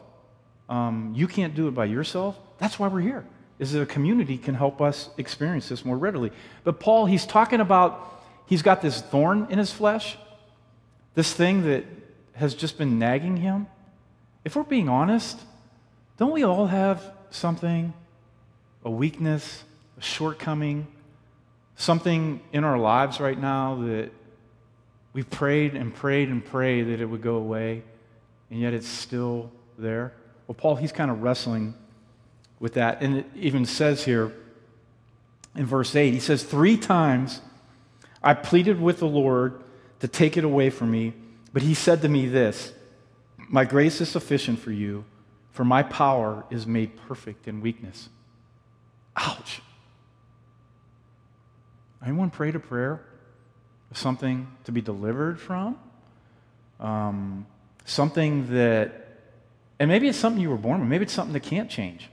Um, 0.68 1.12
you 1.16 1.26
can't 1.26 1.54
do 1.54 1.68
it 1.68 1.70
by 1.70 1.86
yourself. 1.86 2.38
That's 2.58 2.78
why 2.78 2.88
we're 2.88 3.00
here, 3.00 3.24
is 3.58 3.72
that 3.72 3.80
a 3.80 3.86
community 3.86 4.36
can 4.36 4.54
help 4.54 4.82
us 4.82 5.08
experience 5.16 5.70
this 5.70 5.84
more 5.84 5.96
readily. 5.96 6.32
But 6.64 6.80
Paul, 6.80 7.06
he's 7.06 7.24
talking 7.24 7.60
about, 7.60 8.22
he's 8.44 8.60
got 8.60 8.82
this 8.82 9.00
thorn 9.00 9.46
in 9.48 9.58
his 9.58 9.72
flesh, 9.72 10.18
this 11.14 11.32
thing 11.32 11.62
that 11.62 11.84
has 12.34 12.54
just 12.54 12.78
been 12.78 12.98
nagging 12.98 13.36
him. 13.36 13.66
If 14.44 14.56
we're 14.56 14.62
being 14.62 14.88
honest, 14.88 15.38
don't 16.16 16.32
we 16.32 16.42
all 16.42 16.66
have 16.66 17.02
something, 17.30 17.92
a 18.84 18.90
weakness, 18.90 19.64
a 19.98 20.02
shortcoming, 20.02 20.86
something 21.76 22.40
in 22.52 22.64
our 22.64 22.78
lives 22.78 23.20
right 23.20 23.38
now 23.38 23.76
that 23.76 24.10
we've 25.12 25.28
prayed 25.28 25.74
and 25.74 25.94
prayed 25.94 26.28
and 26.28 26.44
prayed 26.44 26.84
that 26.84 27.00
it 27.00 27.06
would 27.06 27.22
go 27.22 27.36
away, 27.36 27.82
and 28.50 28.60
yet 28.60 28.74
it's 28.74 28.88
still 28.88 29.50
there? 29.78 30.12
Well, 30.46 30.54
Paul, 30.54 30.76
he's 30.76 30.92
kind 30.92 31.10
of 31.10 31.22
wrestling 31.22 31.74
with 32.58 32.74
that. 32.74 33.02
And 33.02 33.18
it 33.18 33.26
even 33.34 33.64
says 33.64 34.04
here 34.04 34.32
in 35.56 35.66
verse 35.66 35.94
8, 35.94 36.12
he 36.12 36.20
says, 36.20 36.42
Three 36.42 36.76
times 36.76 37.40
I 38.22 38.34
pleaded 38.34 38.80
with 38.80 38.98
the 38.98 39.06
Lord 39.06 39.62
to 40.00 40.08
take 40.08 40.36
it 40.36 40.44
away 40.44 40.70
from 40.70 40.90
me, 40.90 41.14
but 41.52 41.62
he 41.62 41.74
said 41.74 42.02
to 42.02 42.08
me 42.08 42.26
this 42.26 42.72
My 43.48 43.64
grace 43.64 44.00
is 44.00 44.08
sufficient 44.08 44.58
for 44.58 44.72
you, 44.72 45.04
for 45.52 45.64
my 45.64 45.82
power 45.82 46.44
is 46.50 46.66
made 46.66 46.96
perfect 47.08 47.48
in 47.48 47.60
weakness. 47.60 48.08
Ouch. 49.16 49.60
Anyone 52.02 52.30
prayed 52.30 52.54
a 52.54 52.60
prayer 52.60 53.02
something 53.92 54.46
to 54.64 54.72
be 54.72 54.80
delivered 54.80 55.40
from? 55.40 55.76
Um, 56.78 57.46
something 57.84 58.54
that, 58.54 59.08
and 59.78 59.88
maybe 59.88 60.08
it's 60.08 60.16
something 60.16 60.40
you 60.40 60.50
were 60.50 60.56
born 60.56 60.80
with, 60.80 60.88
maybe 60.88 61.02
it's 61.02 61.12
something 61.12 61.32
that 61.32 61.42
can't 61.42 61.68
change. 61.68 62.08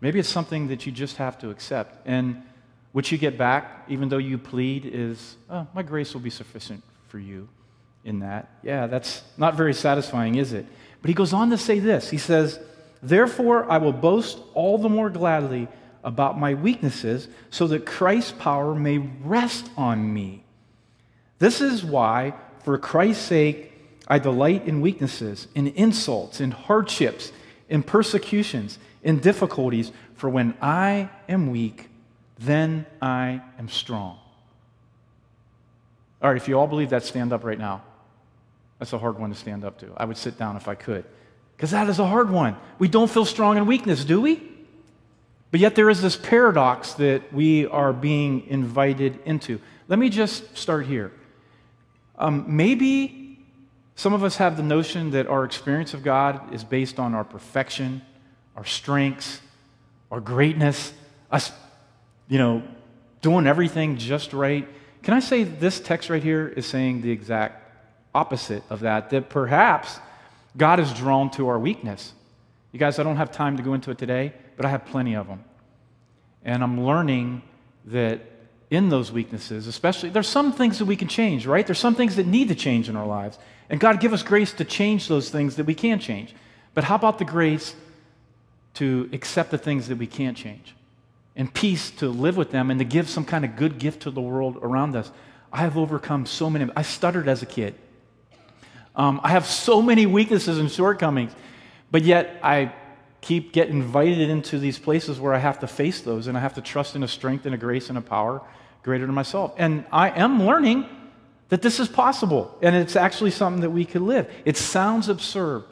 Maybe 0.00 0.20
it's 0.20 0.28
something 0.28 0.68
that 0.68 0.86
you 0.86 0.92
just 0.92 1.16
have 1.16 1.38
to 1.38 1.50
accept. 1.50 2.06
And 2.06 2.42
what 2.92 3.10
you 3.10 3.18
get 3.18 3.36
back, 3.36 3.84
even 3.88 4.08
though 4.08 4.18
you 4.18 4.38
plead, 4.38 4.84
is, 4.84 5.36
oh, 5.50 5.66
my 5.74 5.82
grace 5.82 6.14
will 6.14 6.20
be 6.20 6.30
sufficient 6.30 6.84
for 7.08 7.18
you 7.18 7.48
in 8.04 8.20
that. 8.20 8.50
Yeah, 8.62 8.86
that's 8.86 9.22
not 9.36 9.56
very 9.56 9.74
satisfying, 9.74 10.36
is 10.36 10.52
it? 10.52 10.66
But 11.02 11.08
he 11.08 11.14
goes 11.14 11.32
on 11.32 11.50
to 11.50 11.58
say 11.58 11.78
this 11.78 12.10
He 12.10 12.18
says, 12.18 12.60
Therefore, 13.02 13.70
I 13.70 13.78
will 13.78 13.92
boast 13.92 14.38
all 14.54 14.78
the 14.78 14.88
more 14.88 15.10
gladly 15.10 15.68
about 16.04 16.38
my 16.38 16.54
weaknesses, 16.54 17.28
so 17.50 17.66
that 17.68 17.86
Christ's 17.86 18.32
power 18.32 18.74
may 18.74 18.98
rest 18.98 19.70
on 19.76 20.12
me. 20.12 20.44
This 21.38 21.60
is 21.60 21.84
why, 21.84 22.34
for 22.64 22.78
Christ's 22.78 23.24
sake, 23.24 23.72
I 24.06 24.18
delight 24.18 24.66
in 24.66 24.80
weaknesses, 24.80 25.48
in 25.54 25.68
insults, 25.68 26.40
in 26.40 26.50
hardships, 26.50 27.30
in 27.68 27.82
persecutions 27.82 28.78
in 29.02 29.18
difficulties, 29.20 29.92
for 30.14 30.28
when 30.28 30.54
I 30.60 31.08
am 31.28 31.50
weak, 31.50 31.88
then 32.38 32.86
I 33.00 33.40
am 33.58 33.68
strong. 33.68 34.18
All 36.20 36.30
right, 36.30 36.36
if 36.36 36.48
you 36.48 36.58
all 36.58 36.66
believe 36.66 36.90
that, 36.90 37.04
stand 37.04 37.32
up 37.32 37.44
right 37.44 37.58
now. 37.58 37.82
That's 38.78 38.92
a 38.92 38.98
hard 38.98 39.18
one 39.18 39.30
to 39.30 39.36
stand 39.36 39.64
up 39.64 39.78
to. 39.78 39.92
I 39.96 40.04
would 40.04 40.16
sit 40.16 40.38
down 40.38 40.56
if 40.56 40.68
I 40.68 40.74
could. 40.74 41.04
Because 41.56 41.72
that 41.72 41.88
is 41.88 41.98
a 41.98 42.06
hard 42.06 42.30
one. 42.30 42.56
We 42.78 42.86
don't 42.86 43.10
feel 43.10 43.24
strong 43.24 43.56
in 43.56 43.66
weakness, 43.66 44.04
do 44.04 44.20
we? 44.20 44.40
But 45.50 45.60
yet 45.60 45.74
there 45.74 45.90
is 45.90 46.00
this 46.00 46.16
paradox 46.16 46.94
that 46.94 47.32
we 47.32 47.66
are 47.66 47.92
being 47.92 48.46
invited 48.46 49.18
into. 49.24 49.60
Let 49.88 49.98
me 49.98 50.08
just 50.10 50.56
start 50.56 50.86
here. 50.86 51.10
Um, 52.16 52.44
maybe 52.56 53.44
some 53.96 54.12
of 54.12 54.22
us 54.22 54.36
have 54.36 54.56
the 54.56 54.62
notion 54.62 55.10
that 55.12 55.26
our 55.26 55.44
experience 55.44 55.94
of 55.94 56.04
God 56.04 56.54
is 56.54 56.62
based 56.62 57.00
on 57.00 57.14
our 57.14 57.24
perfection, 57.24 58.02
our 58.56 58.64
strengths, 58.64 59.40
our 60.12 60.20
greatness, 60.20 60.92
us, 61.30 61.50
you 62.28 62.38
know, 62.38 62.62
doing 63.22 63.46
everything 63.46 63.96
just 63.96 64.32
right. 64.32 64.68
Can 65.02 65.14
I 65.14 65.20
say 65.20 65.42
this 65.42 65.80
text 65.80 66.10
right 66.10 66.22
here 66.22 66.46
is 66.46 66.66
saying 66.66 67.00
the 67.00 67.10
exact 67.10 67.67
opposite 68.14 68.62
of 68.70 68.80
that? 68.80 69.10
That 69.10 69.28
perhaps 69.28 69.98
God 70.56 70.80
is 70.80 70.92
drawn 70.92 71.30
to 71.32 71.48
our 71.48 71.58
weakness. 71.58 72.12
You 72.72 72.78
guys, 72.78 72.98
I 72.98 73.02
don't 73.02 73.16
have 73.16 73.32
time 73.32 73.56
to 73.56 73.62
go 73.62 73.74
into 73.74 73.90
it 73.90 73.98
today, 73.98 74.32
but 74.56 74.66
I 74.66 74.70
have 74.70 74.86
plenty 74.86 75.14
of 75.14 75.26
them. 75.26 75.44
And 76.44 76.62
I'm 76.62 76.84
learning 76.84 77.42
that 77.86 78.20
in 78.70 78.90
those 78.90 79.10
weaknesses, 79.10 79.66
especially, 79.66 80.10
there's 80.10 80.28
some 80.28 80.52
things 80.52 80.78
that 80.78 80.84
we 80.84 80.96
can 80.96 81.08
change, 81.08 81.46
right? 81.46 81.66
There's 81.66 81.78
some 81.78 81.94
things 81.94 82.16
that 82.16 82.26
need 82.26 82.48
to 82.48 82.54
change 82.54 82.88
in 82.88 82.96
our 82.96 83.06
lives. 83.06 83.38
And 83.70 83.80
God 83.80 84.00
give 84.00 84.12
us 84.12 84.22
grace 84.22 84.52
to 84.54 84.64
change 84.64 85.08
those 85.08 85.30
things 85.30 85.56
that 85.56 85.64
we 85.64 85.74
can 85.74 85.98
change. 85.98 86.34
But 86.74 86.84
how 86.84 86.96
about 86.96 87.18
the 87.18 87.24
grace 87.24 87.74
to 88.78 89.08
accept 89.12 89.50
the 89.50 89.58
things 89.58 89.88
that 89.88 89.98
we 89.98 90.06
can't 90.06 90.36
change, 90.36 90.72
and 91.34 91.52
peace 91.52 91.90
to 91.90 92.08
live 92.08 92.36
with 92.36 92.52
them 92.52 92.70
and 92.70 92.78
to 92.78 92.84
give 92.84 93.08
some 93.10 93.24
kind 93.24 93.44
of 93.44 93.56
good 93.56 93.78
gift 93.78 94.02
to 94.02 94.10
the 94.10 94.20
world 94.20 94.56
around 94.62 94.94
us. 94.94 95.10
I 95.52 95.58
have 95.58 95.76
overcome 95.76 96.26
so 96.26 96.48
many. 96.48 96.70
I 96.76 96.82
stuttered 96.82 97.28
as 97.28 97.42
a 97.42 97.46
kid. 97.46 97.74
Um, 98.98 99.20
I 99.22 99.28
have 99.28 99.46
so 99.46 99.80
many 99.80 100.06
weaknesses 100.06 100.58
and 100.58 100.70
shortcomings, 100.70 101.32
but 101.90 102.02
yet 102.02 102.40
I 102.42 102.72
keep 103.20 103.52
getting 103.52 103.76
invited 103.76 104.28
into 104.28 104.58
these 104.58 104.78
places 104.78 105.20
where 105.20 105.32
I 105.32 105.38
have 105.38 105.60
to 105.60 105.68
face 105.68 106.00
those 106.00 106.26
and 106.26 106.36
I 106.36 106.40
have 106.40 106.54
to 106.54 106.60
trust 106.60 106.96
in 106.96 107.04
a 107.04 107.08
strength 107.08 107.46
and 107.46 107.54
a 107.54 107.58
grace 107.58 107.88
and 107.88 107.96
a 107.96 108.00
power 108.00 108.42
greater 108.82 109.06
than 109.06 109.14
myself. 109.14 109.54
And 109.56 109.84
I 109.92 110.10
am 110.10 110.44
learning 110.44 110.86
that 111.48 111.62
this 111.62 111.78
is 111.78 111.88
possible 111.88 112.58
and 112.60 112.74
it's 112.74 112.96
actually 112.96 113.30
something 113.30 113.62
that 113.62 113.70
we 113.70 113.84
could 113.84 114.02
live. 114.02 114.28
It 114.44 114.56
sounds 114.56 115.08
absurd, 115.08 115.64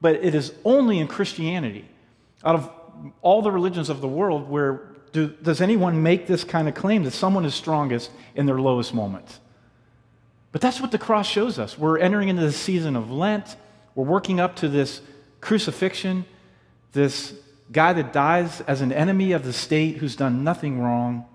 but 0.00 0.16
it 0.16 0.34
is 0.36 0.54
only 0.64 1.00
in 1.00 1.08
Christianity, 1.08 1.84
out 2.44 2.54
of 2.54 2.70
all 3.22 3.42
the 3.42 3.50
religions 3.50 3.90
of 3.90 4.00
the 4.00 4.08
world, 4.08 4.48
where 4.48 4.82
do, 5.12 5.28
does 5.42 5.60
anyone 5.60 6.02
make 6.02 6.26
this 6.26 6.44
kind 6.44 6.68
of 6.68 6.74
claim 6.74 7.02
that 7.04 7.12
someone 7.12 7.44
is 7.44 7.54
strongest 7.54 8.10
in 8.36 8.46
their 8.46 8.60
lowest 8.60 8.94
moments? 8.94 9.40
But 10.52 10.60
that's 10.60 10.80
what 10.80 10.90
the 10.90 10.98
cross 10.98 11.28
shows 11.28 11.58
us. 11.58 11.78
We're 11.78 11.98
entering 11.98 12.28
into 12.28 12.42
the 12.42 12.52
season 12.52 12.96
of 12.96 13.10
Lent. 13.10 13.56
We're 13.94 14.04
working 14.04 14.40
up 14.40 14.56
to 14.56 14.68
this 14.68 15.00
crucifixion, 15.40 16.24
this 16.92 17.34
guy 17.70 17.92
that 17.92 18.12
dies 18.12 18.60
as 18.62 18.80
an 18.80 18.92
enemy 18.92 19.32
of 19.32 19.44
the 19.44 19.52
state 19.52 19.98
who's 19.98 20.16
done 20.16 20.42
nothing 20.44 20.80
wrong. 20.80 21.26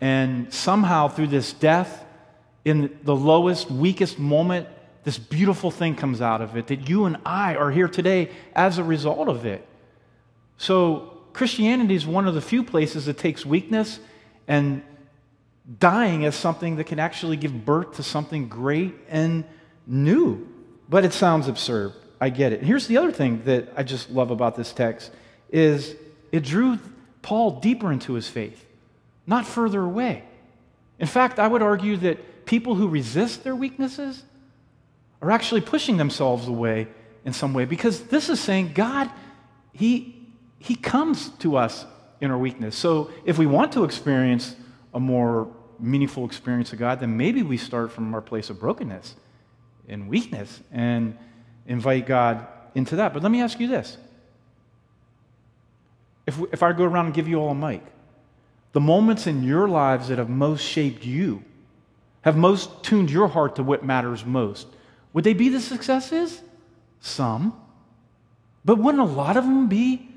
And 0.00 0.52
somehow, 0.52 1.08
through 1.08 1.26
this 1.28 1.52
death, 1.52 2.04
in 2.64 2.98
the 3.02 3.16
lowest, 3.16 3.70
weakest 3.70 4.18
moment, 4.18 4.68
this 5.04 5.18
beautiful 5.18 5.70
thing 5.70 5.96
comes 5.96 6.20
out 6.20 6.40
of 6.40 6.56
it 6.56 6.66
that 6.68 6.88
you 6.88 7.06
and 7.06 7.16
I 7.24 7.56
are 7.56 7.70
here 7.70 7.88
today 7.88 8.30
as 8.54 8.78
a 8.78 8.84
result 8.84 9.28
of 9.28 9.46
it. 9.46 9.66
So, 10.58 11.14
Christianity 11.32 11.94
is 11.94 12.06
one 12.06 12.26
of 12.26 12.34
the 12.34 12.40
few 12.40 12.62
places 12.62 13.06
that 13.06 13.16
takes 13.16 13.46
weakness 13.46 14.00
and 14.46 14.82
dying 15.78 16.24
as 16.24 16.34
something 16.34 16.76
that 16.76 16.84
can 16.84 16.98
actually 16.98 17.36
give 17.36 17.64
birth 17.64 17.96
to 17.96 18.02
something 18.02 18.48
great 18.48 18.94
and 19.08 19.44
new. 19.86 20.48
But 20.88 21.04
it 21.04 21.12
sounds 21.12 21.48
absurd. 21.48 21.92
I 22.20 22.30
get 22.30 22.52
it. 22.52 22.60
And 22.60 22.68
here's 22.68 22.86
the 22.86 22.96
other 22.96 23.12
thing 23.12 23.42
that 23.44 23.68
I 23.76 23.82
just 23.82 24.10
love 24.10 24.30
about 24.30 24.56
this 24.56 24.72
text 24.72 25.10
is 25.50 25.94
it 26.32 26.44
drew 26.44 26.78
Paul 27.22 27.60
deeper 27.60 27.92
into 27.92 28.14
his 28.14 28.28
faith, 28.28 28.64
not 29.26 29.46
further 29.46 29.82
away. 29.82 30.24
In 30.98 31.06
fact, 31.06 31.38
I 31.38 31.46
would 31.46 31.62
argue 31.62 31.96
that 31.98 32.46
people 32.46 32.74
who 32.74 32.88
resist 32.88 33.44
their 33.44 33.54
weaknesses 33.54 34.24
are 35.20 35.30
actually 35.30 35.60
pushing 35.60 35.96
themselves 35.96 36.48
away 36.48 36.88
in 37.24 37.32
some 37.32 37.52
way 37.52 37.64
because 37.64 38.04
this 38.04 38.28
is 38.28 38.40
saying 38.40 38.72
God, 38.74 39.10
He, 39.72 40.26
he 40.58 40.74
comes 40.74 41.28
to 41.40 41.56
us 41.56 41.84
in 42.20 42.30
our 42.30 42.38
weakness. 42.38 42.74
So 42.74 43.10
if 43.24 43.38
we 43.38 43.46
want 43.46 43.72
to 43.72 43.84
experience 43.84 44.56
a 44.94 45.00
more 45.00 45.48
meaningful 45.78 46.24
experience 46.24 46.72
of 46.72 46.78
God, 46.78 47.00
then 47.00 47.16
maybe 47.16 47.42
we 47.42 47.56
start 47.56 47.92
from 47.92 48.12
our 48.14 48.20
place 48.20 48.50
of 48.50 48.58
brokenness 48.60 49.14
and 49.88 50.08
weakness 50.08 50.60
and 50.72 51.16
invite 51.66 52.06
God 52.06 52.46
into 52.74 52.96
that. 52.96 53.12
But 53.12 53.22
let 53.22 53.32
me 53.32 53.40
ask 53.40 53.58
you 53.60 53.68
this. 53.68 53.96
If, 56.26 56.40
if 56.52 56.62
I 56.62 56.72
go 56.72 56.84
around 56.84 57.06
and 57.06 57.14
give 57.14 57.28
you 57.28 57.40
all 57.40 57.50
a 57.50 57.54
mic, 57.54 57.82
the 58.72 58.80
moments 58.80 59.26
in 59.26 59.42
your 59.42 59.68
lives 59.68 60.08
that 60.08 60.18
have 60.18 60.28
most 60.28 60.62
shaped 60.62 61.04
you, 61.04 61.42
have 62.22 62.36
most 62.36 62.82
tuned 62.82 63.10
your 63.10 63.28
heart 63.28 63.56
to 63.56 63.62
what 63.62 63.84
matters 63.84 64.24
most, 64.24 64.66
would 65.12 65.24
they 65.24 65.32
be 65.32 65.48
the 65.48 65.60
successes? 65.60 66.42
Some. 67.00 67.58
But 68.64 68.76
wouldn't 68.76 69.02
a 69.02 69.06
lot 69.12 69.36
of 69.36 69.44
them 69.44 69.68
be 69.68 70.08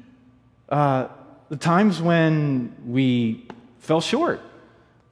uh, 0.67 1.07
the 1.49 1.57
times 1.57 2.01
when 2.01 2.75
we 2.85 3.47
fell 3.79 4.01
short, 4.01 4.41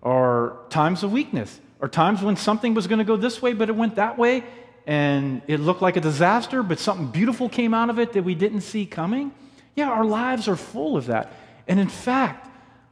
or 0.02 0.60
times 0.70 1.04
of 1.04 1.12
weakness, 1.12 1.60
or 1.80 1.88
times 1.88 2.22
when 2.22 2.36
something 2.36 2.74
was 2.74 2.88
going 2.88 3.00
to 3.00 3.06
go 3.06 3.16
this 3.16 3.42
way, 3.42 3.54
but 3.54 3.70
it 3.70 3.76
went 3.76 3.96
that 3.96 4.18
way, 4.18 4.44
and 4.88 5.42
it 5.48 5.60
looked 5.60 5.82
like 5.82 5.98
a 5.98 6.02
disaster, 6.02 6.64
but 6.64 6.80
something 6.80 7.08
beautiful 7.08 7.50
came 7.50 7.74
out 7.74 7.90
of 7.90 8.00
it 8.00 8.14
that 8.14 8.24
we 8.24 8.36
didn't 8.36 8.62
see 8.62 8.86
coming? 8.86 9.32
Yeah, 9.76 9.90
our 9.90 10.06
lives 10.06 10.48
are 10.48 10.56
full 10.56 10.98
of 10.98 11.08
that. 11.08 11.32
And 11.68 11.80
in 11.80 11.90
fact, 11.90 12.48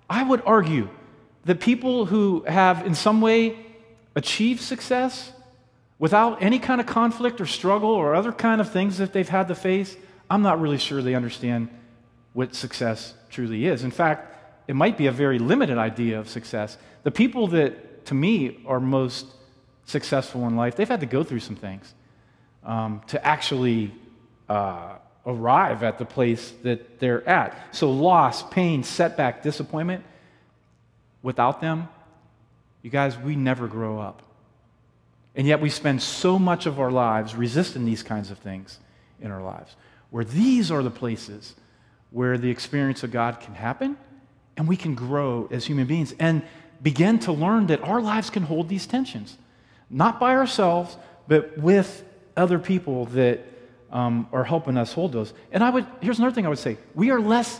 I 0.09 0.23
would 0.23 0.41
argue 0.45 0.89
that 1.45 1.59
people 1.59 2.05
who 2.05 2.43
have, 2.47 2.85
in 2.85 2.93
some 2.93 3.19
way, 3.21 3.57
achieved 4.15 4.61
success 4.61 5.31
without 5.99 6.41
any 6.43 6.59
kind 6.59 6.79
of 6.79 6.87
conflict 6.87 7.41
or 7.41 7.45
struggle 7.45 7.89
or 7.89 8.13
other 8.13 8.31
kind 8.31 8.61
of 8.61 8.71
things 8.71 8.97
that 8.99 9.13
they've 9.13 9.27
had 9.27 9.47
to 9.47 9.55
face, 9.55 9.95
I'm 10.29 10.41
not 10.43 10.61
really 10.61 10.77
sure 10.77 11.01
they 11.01 11.15
understand 11.15 11.69
what 12.33 12.53
success 12.53 13.13
truly 13.29 13.65
is. 13.65 13.83
In 13.83 13.91
fact, 13.91 14.36
it 14.67 14.75
might 14.75 14.97
be 14.97 15.07
a 15.07 15.11
very 15.11 15.39
limited 15.39 15.77
idea 15.77 16.19
of 16.19 16.27
success. 16.29 16.77
The 17.03 17.11
people 17.11 17.47
that, 17.47 18.05
to 18.07 18.13
me, 18.13 18.59
are 18.65 18.79
most 18.79 19.25
successful 19.85 20.45
in 20.47 20.55
life, 20.55 20.75
they've 20.75 20.87
had 20.87 20.99
to 20.99 21.05
go 21.05 21.23
through 21.23 21.39
some 21.39 21.55
things 21.55 21.93
um, 22.65 23.01
to 23.07 23.25
actually 23.25 23.93
uh, 24.49 24.95
arrive 25.25 25.83
at 25.83 25.97
the 25.97 26.05
place 26.05 26.51
that 26.63 26.99
they're 26.99 27.27
at. 27.27 27.57
So, 27.71 27.91
loss, 27.91 28.43
pain, 28.43 28.83
setback, 28.83 29.41
disappointment, 29.41 30.03
without 31.23 31.61
them, 31.61 31.87
you 32.81 32.89
guys, 32.89 33.17
we 33.17 33.35
never 33.35 33.67
grow 33.67 33.99
up. 33.99 34.21
And 35.33 35.47
yet, 35.47 35.61
we 35.61 35.69
spend 35.69 36.01
so 36.01 36.37
much 36.37 36.65
of 36.65 36.79
our 36.79 36.91
lives 36.91 37.35
resisting 37.35 37.85
these 37.85 38.03
kinds 38.03 38.31
of 38.31 38.37
things 38.39 38.79
in 39.21 39.31
our 39.31 39.41
lives, 39.41 39.75
where 40.09 40.25
these 40.25 40.71
are 40.71 40.83
the 40.83 40.91
places 40.91 41.55
where 42.11 42.37
the 42.37 42.49
experience 42.49 43.03
of 43.03 43.11
God 43.11 43.39
can 43.39 43.53
happen 43.53 43.97
and 44.57 44.67
we 44.67 44.75
can 44.75 44.95
grow 44.95 45.47
as 45.51 45.65
human 45.65 45.87
beings 45.87 46.13
and 46.19 46.41
begin 46.81 47.19
to 47.19 47.31
learn 47.31 47.67
that 47.67 47.81
our 47.81 48.01
lives 48.01 48.29
can 48.29 48.43
hold 48.43 48.67
these 48.67 48.85
tensions 48.85 49.37
not 49.89 50.19
by 50.19 50.35
ourselves, 50.35 50.97
but 51.27 51.57
with 51.57 52.03
other 52.35 52.59
people 52.59 53.05
that 53.07 53.39
um, 53.91 54.27
are 54.31 54.43
helping 54.43 54.77
us 54.77 54.93
hold 54.93 55.13
those. 55.13 55.33
And 55.51 55.63
I 55.63 55.69
would, 55.69 55.85
here's 56.01 56.19
another 56.19 56.33
thing 56.33 56.45
I 56.45 56.49
would 56.49 56.59
say 56.59 56.77
we 56.93 57.11
are 57.11 57.19
less 57.19 57.59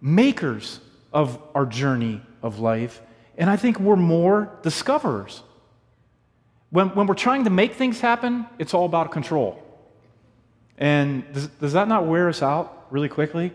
makers 0.00 0.80
of 1.12 1.40
our 1.54 1.66
journey 1.66 2.22
of 2.42 2.58
life, 2.58 3.00
and 3.36 3.50
I 3.50 3.56
think 3.56 3.78
we're 3.78 3.96
more 3.96 4.50
discoverers. 4.62 5.42
When, 6.70 6.88
when 6.90 7.06
we're 7.06 7.14
trying 7.14 7.44
to 7.44 7.50
make 7.50 7.74
things 7.74 8.00
happen, 8.00 8.46
it's 8.58 8.74
all 8.74 8.86
about 8.86 9.10
control. 9.10 9.62
And 10.78 11.30
does, 11.32 11.48
does 11.48 11.72
that 11.72 11.88
not 11.88 12.06
wear 12.06 12.28
us 12.28 12.42
out 12.42 12.86
really 12.90 13.08
quickly? 13.08 13.52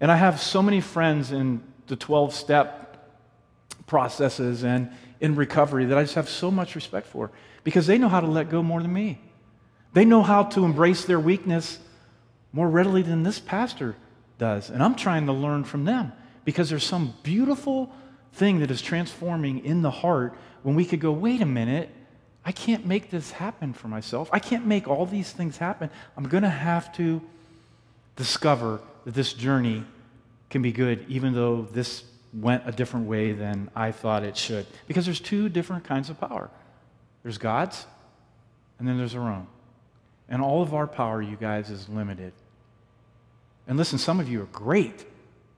And 0.00 0.10
I 0.10 0.16
have 0.16 0.40
so 0.40 0.62
many 0.62 0.80
friends 0.80 1.30
in 1.30 1.62
the 1.86 1.96
12 1.96 2.34
step 2.34 3.08
processes 3.86 4.64
and 4.64 4.90
in 5.20 5.34
recovery 5.34 5.86
that 5.86 5.98
I 5.98 6.02
just 6.02 6.14
have 6.14 6.28
so 6.28 6.50
much 6.50 6.74
respect 6.74 7.06
for 7.06 7.30
because 7.64 7.86
they 7.86 7.98
know 7.98 8.08
how 8.08 8.20
to 8.20 8.26
let 8.26 8.48
go 8.48 8.62
more 8.62 8.80
than 8.80 8.92
me. 8.92 9.20
They 9.92 10.04
know 10.04 10.22
how 10.22 10.44
to 10.44 10.64
embrace 10.64 11.04
their 11.04 11.20
weakness 11.20 11.78
more 12.52 12.68
readily 12.68 13.02
than 13.02 13.22
this 13.22 13.38
pastor 13.38 13.96
does. 14.38 14.70
And 14.70 14.82
I'm 14.82 14.94
trying 14.94 15.26
to 15.26 15.32
learn 15.32 15.64
from 15.64 15.84
them 15.84 16.12
because 16.44 16.70
there's 16.70 16.84
some 16.84 17.14
beautiful 17.22 17.92
thing 18.32 18.60
that 18.60 18.70
is 18.70 18.80
transforming 18.80 19.64
in 19.64 19.82
the 19.82 19.90
heart 19.90 20.34
when 20.62 20.74
we 20.74 20.84
could 20.84 21.00
go, 21.00 21.12
wait 21.12 21.40
a 21.40 21.46
minute, 21.46 21.90
I 22.44 22.52
can't 22.52 22.86
make 22.86 23.10
this 23.10 23.32
happen 23.32 23.72
for 23.74 23.88
myself. 23.88 24.30
I 24.32 24.38
can't 24.38 24.66
make 24.66 24.88
all 24.88 25.04
these 25.04 25.32
things 25.32 25.58
happen. 25.58 25.90
I'm 26.16 26.28
going 26.28 26.42
to 26.42 26.48
have 26.48 26.94
to 26.96 27.20
discover 28.16 28.80
that 29.04 29.14
this 29.14 29.32
journey 29.32 29.84
can 30.50 30.62
be 30.62 30.72
good, 30.72 31.04
even 31.08 31.32
though 31.32 31.62
this 31.72 32.04
went 32.32 32.62
a 32.66 32.72
different 32.72 33.06
way 33.06 33.32
than 33.32 33.70
I 33.74 33.92
thought 33.92 34.22
it 34.22 34.36
should. 34.36 34.66
Because 34.86 35.04
there's 35.04 35.20
two 35.20 35.48
different 35.48 35.84
kinds 35.84 36.10
of 36.10 36.20
power 36.20 36.50
there's 37.22 37.38
God's, 37.38 37.86
and 38.78 38.88
then 38.88 38.96
there's 38.96 39.14
our 39.14 39.30
own. 39.30 39.46
And 40.28 40.40
all 40.40 40.62
of 40.62 40.72
our 40.72 40.86
power, 40.86 41.20
you 41.20 41.36
guys, 41.36 41.68
is 41.68 41.88
limited. 41.88 42.32
And 43.66 43.76
listen, 43.76 43.98
some 43.98 44.20
of 44.20 44.28
you 44.28 44.42
are 44.42 44.46
great. 44.46 45.04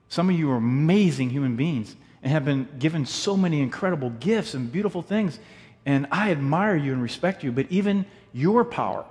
Some 0.08 0.28
of 0.28 0.36
you 0.36 0.50
are 0.50 0.56
amazing 0.56 1.30
human 1.30 1.54
beings 1.56 1.94
and 2.22 2.32
have 2.32 2.44
been 2.44 2.68
given 2.78 3.06
so 3.06 3.36
many 3.36 3.60
incredible 3.60 4.10
gifts 4.10 4.54
and 4.54 4.70
beautiful 4.72 5.02
things. 5.02 5.38
And 5.86 6.06
I 6.10 6.30
admire 6.30 6.76
you 6.76 6.92
and 6.92 7.02
respect 7.02 7.44
you, 7.44 7.52
but 7.52 7.66
even 7.70 8.06
your 8.32 8.64
power 8.64 9.04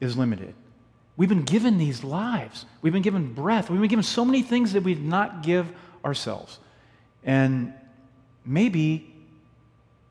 is 0.00 0.16
limited. 0.16 0.54
We've 1.20 1.28
been 1.28 1.42
given 1.42 1.76
these 1.76 2.02
lives. 2.02 2.64
We've 2.80 2.94
been 2.94 3.02
given 3.02 3.34
breath. 3.34 3.68
We've 3.68 3.78
been 3.78 3.90
given 3.90 4.02
so 4.02 4.24
many 4.24 4.40
things 4.40 4.72
that 4.72 4.84
we 4.84 4.94
did 4.94 5.04
not 5.04 5.42
give 5.42 5.70
ourselves. 6.02 6.58
And 7.24 7.74
maybe 8.42 9.14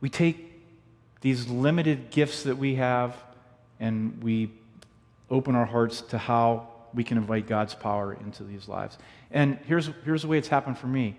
we 0.02 0.12
take 0.12 0.62
these 1.22 1.48
limited 1.48 2.12
gifts 2.12 2.44
that 2.44 2.60
we 2.60 2.76
have 2.76 3.18
and 3.80 4.22
we 4.22 4.52
open 5.32 5.56
our 5.56 5.66
hearts 5.66 6.02
to 6.02 6.20
how 6.20 6.68
we 6.94 7.04
can 7.04 7.18
invite 7.18 7.48
God's 7.48 7.74
power 7.74 8.14
into 8.14 8.44
these 8.44 8.68
lives. 8.68 9.00
And 9.32 9.58
here's, 9.66 9.90
here's 10.06 10.22
the 10.22 10.28
way 10.28 10.38
it's 10.38 10.50
happened 10.50 10.78
for 10.78 10.86
me 10.86 11.18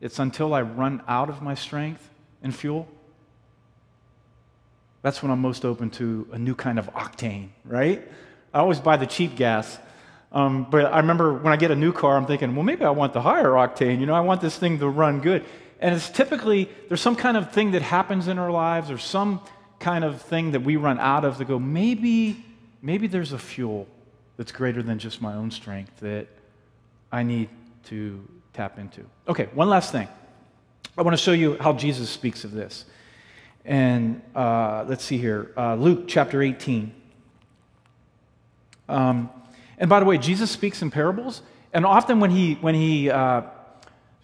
it's 0.00 0.20
until 0.20 0.54
I 0.54 0.62
run 0.62 1.02
out 1.08 1.28
of 1.28 1.42
my 1.42 1.56
strength 1.56 2.08
and 2.40 2.54
fuel. 2.54 2.86
That's 5.02 5.24
when 5.24 5.32
I'm 5.32 5.40
most 5.40 5.64
open 5.64 5.90
to 5.90 6.28
a 6.30 6.38
new 6.38 6.54
kind 6.54 6.78
of 6.78 6.86
octane, 6.94 7.48
right? 7.64 8.06
I 8.52 8.60
always 8.60 8.80
buy 8.80 8.96
the 8.96 9.06
cheap 9.06 9.36
gas 9.36 9.78
um, 10.30 10.66
but 10.70 10.92
I 10.92 10.98
remember 10.98 11.32
when 11.32 11.52
I 11.52 11.56
get 11.56 11.70
a 11.70 11.76
new 11.76 11.92
car, 11.92 12.16
I'm 12.16 12.26
thinking, 12.26 12.54
well, 12.54 12.64
maybe 12.64 12.84
I 12.84 12.90
want 12.90 13.12
the 13.12 13.22
higher 13.22 13.52
octane. 13.52 14.00
You 14.00 14.06
know, 14.06 14.14
I 14.14 14.20
want 14.20 14.40
this 14.40 14.56
thing 14.58 14.78
to 14.80 14.88
run 14.88 15.20
good. 15.20 15.44
And 15.80 15.94
it's 15.94 16.10
typically, 16.10 16.68
there's 16.88 17.00
some 17.00 17.16
kind 17.16 17.36
of 17.36 17.52
thing 17.52 17.70
that 17.70 17.82
happens 17.82 18.28
in 18.28 18.38
our 18.38 18.50
lives 18.50 18.90
or 18.90 18.98
some 18.98 19.40
kind 19.78 20.04
of 20.04 20.20
thing 20.20 20.52
that 20.52 20.60
we 20.60 20.76
run 20.76 20.98
out 20.98 21.24
of 21.24 21.38
to 21.38 21.44
go, 21.44 21.58
maybe, 21.58 22.44
maybe 22.82 23.06
there's 23.06 23.32
a 23.32 23.38
fuel 23.38 23.86
that's 24.36 24.52
greater 24.52 24.82
than 24.82 24.98
just 24.98 25.22
my 25.22 25.34
own 25.34 25.50
strength 25.50 26.00
that 26.00 26.26
I 27.10 27.22
need 27.22 27.48
to 27.84 28.26
tap 28.52 28.78
into. 28.78 29.04
Okay, 29.28 29.48
one 29.54 29.68
last 29.68 29.92
thing. 29.92 30.08
I 30.96 31.02
want 31.02 31.16
to 31.16 31.22
show 31.22 31.32
you 31.32 31.56
how 31.58 31.72
Jesus 31.72 32.10
speaks 32.10 32.44
of 32.44 32.50
this. 32.50 32.84
And 33.64 34.20
uh, 34.34 34.84
let's 34.88 35.04
see 35.04 35.16
here 35.16 35.52
uh, 35.56 35.76
Luke 35.76 36.04
chapter 36.08 36.42
18. 36.42 36.97
Um, 38.88 39.30
and 39.78 39.88
by 39.88 40.00
the 40.00 40.06
way, 40.06 40.18
Jesus 40.18 40.50
speaks 40.50 40.82
in 40.82 40.90
parables. 40.90 41.42
And 41.72 41.84
often 41.84 42.20
when 42.20 42.30
he, 42.30 42.54
when 42.54 42.74
he 42.74 43.10
uh, 43.10 43.42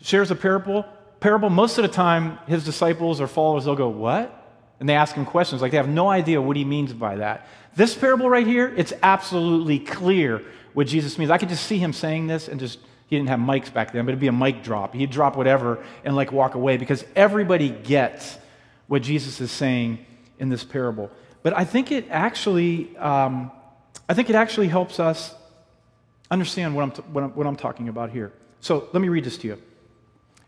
shares 0.01 0.31
a 0.31 0.35
parable, 0.35 0.85
parable, 1.21 1.51
most 1.51 1.79
of 1.79 1.83
the 1.83 1.89
time 1.89 2.39
his 2.47 2.65
disciples 2.65 3.21
or 3.21 3.27
followers, 3.27 3.65
they'll 3.65 3.77
go, 3.77 3.89
What? 3.89 4.41
And 4.81 4.89
they 4.89 4.95
ask 4.95 5.15
him 5.15 5.25
questions 5.25 5.63
like 5.63 5.71
they 5.71 5.77
have 5.77 5.89
no 5.89 6.09
idea 6.09 6.43
what 6.43 6.57
he 6.57 6.65
means 6.65 6.93
by 6.93 7.17
that. 7.17 7.47
This 7.77 7.95
parable 7.95 8.29
right 8.29 8.47
here, 8.47 8.73
it's 8.77 8.93
absolutely 9.03 9.79
clear 9.79 10.43
what 10.75 10.87
Jesus 10.87 11.17
means. 11.17 11.31
I 11.31 11.39
could 11.39 11.49
just 11.49 11.65
see 11.65 11.79
him 11.79 11.93
saying 11.93 12.27
this 12.27 12.49
and 12.49 12.59
just, 12.59 12.79
he 13.07 13.17
didn't 13.17 13.29
have 13.29 13.41
mics 13.41 13.73
back 13.73 13.93
then, 13.93 14.05
but 14.05 14.11
it'd 14.11 14.21
be 14.21 14.27
a 14.27 14.33
mic 14.33 14.63
drop. 14.63 14.95
He'd 14.95 15.11
drop 15.11 15.37
whatever 15.37 15.85
and 16.05 16.17
like 16.17 16.33
walk 16.33 16.55
away 16.55 16.77
because 16.77 17.05
everybody 17.15 17.71
gets 17.71 18.37
what 18.87 19.03
Jesus 19.03 19.41
is 19.41 19.51
saying 19.51 20.05
in 20.39 20.49
this 20.49 20.65
parable. 20.65 21.11
But 21.43 21.57
I 21.57 21.65
think 21.65 21.93
it 21.93 22.07
actually, 22.11 22.97
um, 22.97 23.51
I 24.09 24.15
think 24.15 24.31
it 24.31 24.37
actually 24.37 24.69
helps 24.69 25.01
us 25.01 25.35
understand 26.31 26.75
what 26.75 26.83
I'm, 26.83 26.91
t- 26.91 27.03
what 27.13 27.25
I'm, 27.25 27.31
what 27.31 27.47
I'm 27.47 27.57
talking 27.57 27.89
about 27.89 28.11
here. 28.11 28.33
So 28.61 28.89
let 28.93 29.01
me 29.01 29.09
read 29.09 29.25
this 29.25 29.39
to 29.39 29.47
you. 29.47 29.63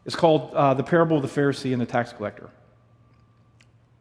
It's 0.04 0.16
called 0.16 0.54
uh, 0.54 0.74
The 0.74 0.82
Parable 0.82 1.16
of 1.16 1.22
the 1.22 1.40
Pharisee 1.40 1.72
and 1.72 1.80
the 1.80 1.86
Tax 1.86 2.12
Collector. 2.12 2.50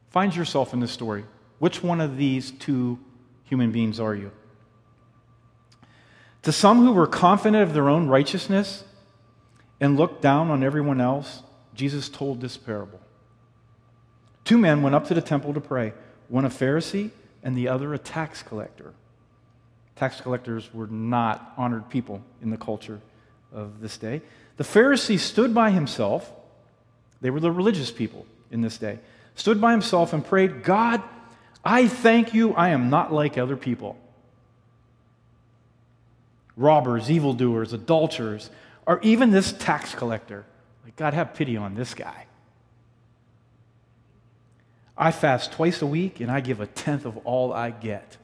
Find 0.09 0.35
yourself 0.35 0.73
in 0.73 0.79
this 0.79 0.91
story. 0.91 1.25
Which 1.59 1.83
one 1.83 2.01
of 2.01 2.17
these 2.17 2.51
two 2.51 2.99
human 3.45 3.71
beings 3.71 3.99
are 3.99 4.15
you? 4.15 4.31
To 6.43 6.51
some 6.51 6.85
who 6.85 6.91
were 6.91 7.07
confident 7.07 7.63
of 7.63 7.73
their 7.73 7.89
own 7.89 8.07
righteousness 8.07 8.83
and 9.81 9.97
looked 9.97 10.21
down 10.21 10.51
on 10.51 10.63
everyone 10.63 11.01
else, 11.01 11.41
Jesus 11.73 12.07
told 12.07 12.39
this 12.39 12.55
parable. 12.55 12.99
Two 14.43 14.57
men 14.57 14.81
went 14.83 14.95
up 14.95 15.07
to 15.07 15.13
the 15.13 15.21
temple 15.21 15.53
to 15.53 15.59
pray, 15.61 15.93
one 16.29 16.45
a 16.45 16.49
Pharisee 16.49 17.09
and 17.41 17.57
the 17.57 17.67
other 17.67 17.93
a 17.93 17.97
tax 17.97 18.43
collector. 18.43 18.93
Tax 19.95 20.19
collectors 20.19 20.73
were 20.73 20.87
not 20.87 21.53
honored 21.57 21.89
people 21.89 22.21
in 22.41 22.49
the 22.49 22.57
culture 22.57 22.99
of 23.53 23.79
this 23.79 23.97
day. 23.97 24.21
The 24.57 24.63
Pharisee 24.63 25.19
stood 25.19 25.53
by 25.53 25.71
himself. 25.71 26.31
They 27.21 27.29
were 27.29 27.39
the 27.39 27.51
religious 27.51 27.91
people 27.91 28.25
in 28.51 28.61
this 28.61 28.77
day. 28.77 28.99
Stood 29.35 29.59
by 29.59 29.71
himself 29.71 30.13
and 30.13 30.25
prayed, 30.25 30.63
God, 30.63 31.01
I 31.63 31.87
thank 31.87 32.33
you, 32.33 32.53
I 32.53 32.69
am 32.69 32.89
not 32.89 33.11
like 33.11 33.37
other 33.37 33.57
people. 33.57 33.97
Robbers, 36.57 37.09
evildoers, 37.09 37.73
adulterers, 37.73 38.49
or 38.85 38.99
even 39.01 39.31
this 39.31 39.51
tax 39.51 39.95
collector. 39.95 40.45
Like, 40.83 40.95
God, 40.95 41.13
have 41.13 41.33
pity 41.33 41.57
on 41.57 41.75
this 41.75 41.93
guy. 41.93 42.27
I 44.97 45.11
fast 45.11 45.51
twice 45.53 45.81
a 45.81 45.87
week 45.87 46.19
and 46.19 46.31
I 46.31 46.39
give 46.39 46.61
a 46.61 46.67
tenth 46.67 47.05
of 47.05 47.17
all 47.25 47.51
I 47.51 47.71
get. 47.71 48.17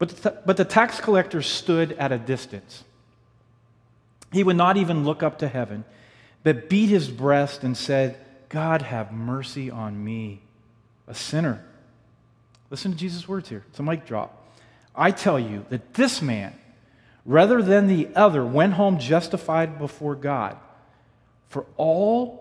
But 0.00 0.08
the, 0.08 0.30
but 0.46 0.56
the 0.56 0.64
tax 0.64 0.98
collector 0.98 1.42
stood 1.42 1.92
at 1.92 2.10
a 2.10 2.18
distance. 2.18 2.84
He 4.32 4.42
would 4.42 4.56
not 4.56 4.78
even 4.78 5.04
look 5.04 5.22
up 5.22 5.40
to 5.40 5.48
heaven, 5.48 5.84
but 6.42 6.70
beat 6.70 6.88
his 6.88 7.10
breast 7.10 7.62
and 7.62 7.76
said, 7.76 8.18
God, 8.48 8.80
have 8.80 9.12
mercy 9.12 9.70
on 9.70 10.02
me, 10.02 10.40
a 11.06 11.14
sinner. 11.14 11.62
Listen 12.70 12.92
to 12.92 12.96
Jesus' 12.96 13.28
words 13.28 13.50
here. 13.50 13.62
It's 13.68 13.78
a 13.78 13.82
mic 13.82 14.06
drop. 14.06 14.50
I 14.96 15.10
tell 15.10 15.38
you 15.38 15.66
that 15.68 15.92
this 15.92 16.22
man, 16.22 16.58
rather 17.26 17.60
than 17.60 17.86
the 17.86 18.08
other, 18.16 18.44
went 18.44 18.72
home 18.72 18.98
justified 18.98 19.78
before 19.78 20.14
God. 20.14 20.56
For 21.50 21.66
all 21.76 22.40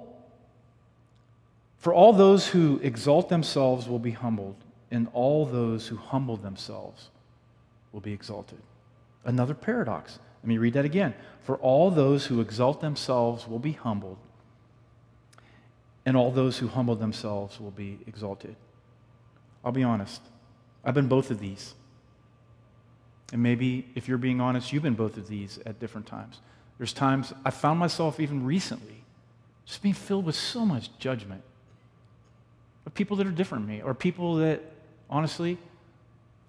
for 1.79 1.93
all 1.93 2.11
those 2.11 2.47
who 2.47 2.79
exalt 2.83 3.29
themselves 3.29 3.87
will 3.87 3.99
be 3.99 4.11
humbled, 4.11 4.57
and 4.91 5.07
all 5.13 5.45
those 5.45 5.87
who 5.87 5.95
humble 5.95 6.35
themselves 6.35 7.09
will 7.91 8.01
be 8.01 8.13
exalted. 8.13 8.59
Another 9.25 9.53
paradox. 9.53 10.19
Let 10.41 10.47
me 10.47 10.57
read 10.57 10.73
that 10.73 10.85
again. 10.85 11.13
For 11.43 11.57
all 11.57 11.91
those 11.91 12.27
who 12.27 12.41
exalt 12.41 12.81
themselves 12.81 13.47
will 13.47 13.59
be 13.59 13.73
humbled, 13.73 14.17
and 16.05 16.15
all 16.15 16.31
those 16.31 16.57
who 16.57 16.67
humble 16.67 16.95
themselves 16.95 17.59
will 17.59 17.71
be 17.71 17.99
exalted. 18.07 18.55
I'll 19.63 19.71
be 19.71 19.83
honest. 19.83 20.21
I've 20.83 20.93
been 20.93 21.07
both 21.07 21.29
of 21.29 21.39
these. 21.39 21.73
And 23.31 23.43
maybe 23.43 23.87
if 23.95 24.07
you're 24.07 24.17
being 24.17 24.41
honest, 24.41 24.73
you've 24.73 24.83
been 24.83 24.95
both 24.95 25.17
of 25.17 25.27
these 25.27 25.59
at 25.65 25.79
different 25.79 26.07
times. 26.07 26.39
There's 26.77 26.93
times 26.93 27.33
I 27.45 27.51
found 27.51 27.79
myself 27.79 28.19
even 28.19 28.45
recently 28.45 29.03
just 29.65 29.83
being 29.83 29.93
filled 29.93 30.25
with 30.25 30.35
so 30.35 30.65
much 30.65 30.89
judgment 30.97 31.43
of 32.85 32.93
people 32.93 33.17
that 33.17 33.27
are 33.27 33.31
different 33.31 33.67
me 33.67 33.81
or 33.81 33.93
people 33.93 34.37
that 34.37 34.63
honestly 35.09 35.57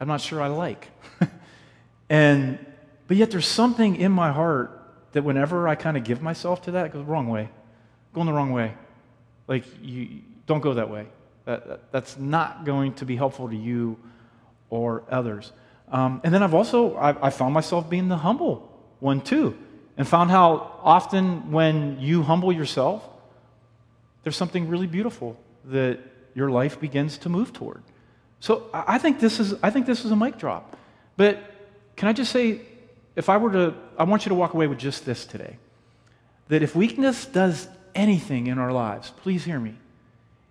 I'm 0.00 0.08
not 0.08 0.20
sure 0.20 0.40
I 0.40 0.48
like. 0.48 0.88
and 2.08 2.58
but 3.06 3.16
yet 3.16 3.30
there's 3.30 3.46
something 3.46 3.96
in 3.96 4.12
my 4.12 4.32
heart 4.32 4.80
that 5.12 5.22
whenever 5.22 5.68
I 5.68 5.74
kind 5.74 5.96
of 5.96 6.04
give 6.04 6.22
myself 6.22 6.62
to 6.62 6.70
that, 6.72 6.86
it 6.86 6.92
goes 6.92 7.04
the 7.04 7.10
wrong 7.10 7.28
way. 7.28 7.48
Going 8.14 8.26
the 8.26 8.32
wrong 8.32 8.52
way. 8.52 8.74
Like 9.46 9.64
you 9.82 10.22
don't 10.46 10.60
go 10.60 10.74
that 10.74 10.90
way. 10.90 11.06
That, 11.44 11.68
that, 11.68 11.92
that's 11.92 12.18
not 12.18 12.64
going 12.64 12.94
to 12.94 13.04
be 13.04 13.16
helpful 13.16 13.48
to 13.48 13.56
you 13.56 13.98
or 14.70 15.02
others. 15.10 15.52
Um, 15.90 16.20
and 16.22 16.32
then 16.32 16.42
I've 16.42 16.54
also 16.54 16.94
I, 16.94 17.26
I 17.26 17.30
found 17.30 17.52
myself 17.52 17.90
being 17.90 18.08
the 18.08 18.16
humble 18.16 18.68
one 19.00 19.20
too, 19.20 19.58
and 19.96 20.06
found 20.06 20.30
how 20.30 20.78
often 20.82 21.50
when 21.50 21.98
you 22.00 22.22
humble 22.22 22.52
yourself, 22.52 23.08
there's 24.22 24.36
something 24.36 24.68
really 24.68 24.86
beautiful 24.86 25.36
that 25.64 25.98
your 26.34 26.50
life 26.50 26.80
begins 26.80 27.18
to 27.18 27.28
move 27.28 27.52
toward. 27.52 27.82
So 28.40 28.68
I 28.72 28.98
think 28.98 29.20
this 29.20 29.38
is, 29.38 29.54
I 29.62 29.70
think 29.70 29.86
this 29.86 30.04
is 30.04 30.10
a 30.10 30.16
mic 30.16 30.38
drop. 30.38 30.76
But 31.16 31.38
can 31.96 32.08
I 32.08 32.14
just 32.14 32.32
say, 32.32 32.62
if 33.14 33.28
I 33.28 33.36
were 33.36 33.52
to, 33.52 33.74
I 33.98 34.04
want 34.04 34.24
you 34.24 34.30
to 34.30 34.34
walk 34.34 34.54
away 34.54 34.66
with 34.66 34.78
just 34.78 35.04
this 35.04 35.26
today. 35.26 35.58
That 36.48 36.62
if 36.62 36.74
weakness 36.74 37.26
does 37.26 37.68
anything 37.94 38.46
in 38.46 38.58
our 38.58 38.72
lives, 38.72 39.12
please 39.22 39.44
hear 39.44 39.60
me, 39.60 39.74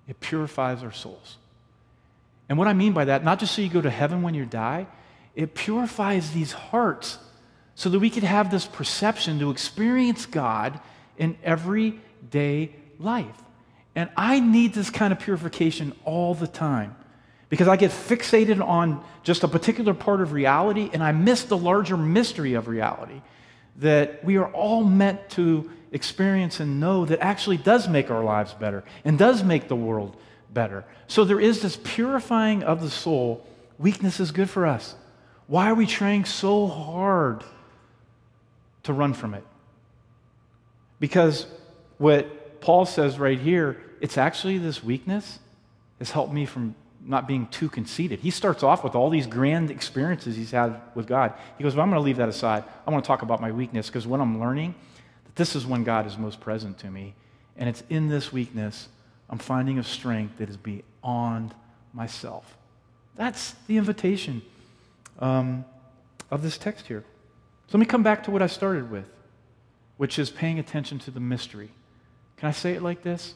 it 0.07 0.19
purifies 0.19 0.83
our 0.83 0.91
souls. 0.91 1.37
And 2.47 2.57
what 2.57 2.67
I 2.67 2.73
mean 2.73 2.93
by 2.93 3.05
that, 3.05 3.23
not 3.23 3.39
just 3.39 3.55
so 3.55 3.61
you 3.61 3.69
go 3.69 3.81
to 3.81 3.89
heaven 3.89 4.21
when 4.21 4.33
you 4.33 4.45
die, 4.45 4.87
it 5.35 5.55
purifies 5.55 6.31
these 6.31 6.51
hearts 6.51 7.17
so 7.75 7.89
that 7.89 7.99
we 7.99 8.09
could 8.09 8.23
have 8.23 8.51
this 8.51 8.65
perception 8.65 9.39
to 9.39 9.51
experience 9.51 10.25
God 10.25 10.79
in 11.17 11.37
everyday 11.43 12.75
life. 12.99 13.41
And 13.95 14.09
I 14.15 14.39
need 14.39 14.73
this 14.73 14.89
kind 14.89 15.11
of 15.13 15.19
purification 15.19 15.93
all 16.05 16.35
the 16.35 16.47
time 16.47 16.95
because 17.49 17.67
I 17.67 17.75
get 17.75 17.91
fixated 17.91 18.65
on 18.65 19.03
just 19.23 19.43
a 19.43 19.47
particular 19.47 19.93
part 19.93 20.21
of 20.21 20.31
reality 20.31 20.89
and 20.93 21.03
I 21.03 21.11
miss 21.11 21.43
the 21.43 21.57
larger 21.57 21.97
mystery 21.97 22.53
of 22.53 22.67
reality 22.67 23.21
that 23.77 24.23
we 24.23 24.37
are 24.37 24.51
all 24.51 24.83
meant 24.83 25.29
to 25.31 25.69
experience 25.91 26.59
and 26.59 26.79
know 26.79 27.05
that 27.05 27.19
actually 27.21 27.57
does 27.57 27.87
make 27.87 28.11
our 28.11 28.23
lives 28.23 28.53
better 28.53 28.83
and 29.03 29.17
does 29.17 29.43
make 29.43 29.67
the 29.67 29.75
world 29.75 30.15
better. 30.53 30.85
So 31.07 31.23
there 31.23 31.39
is 31.39 31.61
this 31.61 31.77
purifying 31.83 32.63
of 32.63 32.81
the 32.81 32.89
soul. 32.89 33.45
Weakness 33.77 34.19
is 34.19 34.31
good 34.31 34.49
for 34.49 34.65
us. 34.65 34.95
Why 35.47 35.69
are 35.69 35.75
we 35.75 35.87
trying 35.87 36.25
so 36.25 36.67
hard 36.67 37.43
to 38.83 38.93
run 38.93 39.13
from 39.13 39.33
it? 39.33 39.43
Because 40.99 41.47
what 41.97 42.61
Paul 42.61 42.85
says 42.85 43.17
right 43.17 43.39
here, 43.39 43.81
it's 44.01 44.17
actually 44.17 44.57
this 44.57 44.83
weakness 44.83 45.39
has 45.97 46.11
helped 46.11 46.33
me 46.33 46.45
from 46.45 46.75
not 47.09 47.27
being 47.27 47.47
too 47.47 47.67
conceited. 47.67 48.19
He 48.19 48.29
starts 48.29 48.61
off 48.61 48.83
with 48.83 48.93
all 48.93 49.09
these 49.09 49.25
grand 49.25 49.71
experiences 49.71 50.35
he's 50.35 50.51
had 50.51 50.79
with 50.93 51.07
God. 51.07 51.33
He 51.57 51.63
goes, 51.63 51.75
Well, 51.75 51.83
I'm 51.83 51.89
going 51.89 51.99
to 51.99 52.05
leave 52.05 52.17
that 52.17 52.29
aside. 52.29 52.63
I 52.85 52.91
want 52.91 53.03
to 53.03 53.07
talk 53.07 53.23
about 53.23 53.41
my 53.41 53.51
weakness 53.51 53.87
because 53.87 54.05
what 54.05 54.21
I'm 54.21 54.39
learning 54.39 54.75
that 55.25 55.35
this 55.35 55.55
is 55.55 55.65
when 55.65 55.83
God 55.83 56.05
is 56.05 56.17
most 56.19 56.39
present 56.39 56.77
to 56.79 56.91
me, 56.91 57.15
and 57.57 57.67
it's 57.67 57.83
in 57.89 58.09
this 58.09 58.31
weakness 58.31 58.89
I'm 59.27 59.39
finding 59.39 59.79
a 59.79 59.83
strength 59.83 60.37
that 60.37 60.49
is 60.49 60.57
beyond 60.57 61.55
myself. 61.93 62.57
That's 63.15 63.55
the 63.65 63.77
invitation 63.77 64.43
um, 65.17 65.65
of 66.29 66.43
this 66.43 66.57
text 66.59 66.85
here. 66.87 67.03
So 67.67 67.77
let 67.77 67.79
me 67.79 67.85
come 67.87 68.03
back 68.03 68.23
to 68.25 68.31
what 68.31 68.43
I 68.43 68.47
started 68.47 68.91
with, 68.91 69.09
which 69.97 70.19
is 70.19 70.29
paying 70.29 70.59
attention 70.59 70.99
to 70.99 71.11
the 71.11 71.19
mystery. 71.19 71.71
Can 72.37 72.49
I 72.49 72.51
say 72.51 72.73
it 72.73 72.83
like 72.83 73.01
this? 73.01 73.33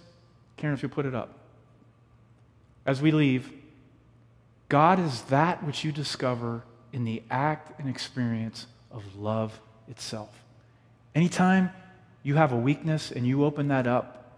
Karen, 0.58 0.76
if 0.76 0.84
you 0.84 0.90
put 0.90 1.08
it 1.08 1.16
up 1.16 1.40
as 2.86 3.02
we 3.02 3.12
leave, 3.12 3.52
God 4.74 4.98
is 4.98 5.22
that 5.26 5.64
which 5.64 5.84
you 5.84 5.92
discover 5.92 6.64
in 6.92 7.04
the 7.04 7.22
act 7.30 7.80
and 7.80 7.88
experience 7.88 8.66
of 8.90 9.16
love 9.16 9.62
itself. 9.88 10.32
Anytime 11.14 11.70
you 12.24 12.34
have 12.34 12.52
a 12.52 12.58
weakness 12.58 13.12
and 13.12 13.28
you 13.28 13.46
open 13.46 13.68
that 13.68 13.86
up 13.86 14.32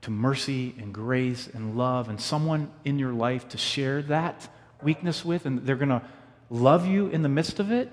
to 0.00 0.10
mercy 0.10 0.74
and 0.78 0.94
grace 0.94 1.50
and 1.52 1.76
love 1.76 2.08
and 2.08 2.18
someone 2.18 2.70
in 2.86 2.98
your 2.98 3.12
life 3.12 3.46
to 3.50 3.58
share 3.58 4.00
that 4.04 4.48
weakness 4.82 5.22
with, 5.22 5.44
and 5.44 5.66
they're 5.66 5.76
going 5.76 5.90
to 5.90 6.00
love 6.48 6.86
you 6.86 7.08
in 7.08 7.20
the 7.20 7.28
midst 7.28 7.60
of 7.60 7.70
it, 7.70 7.92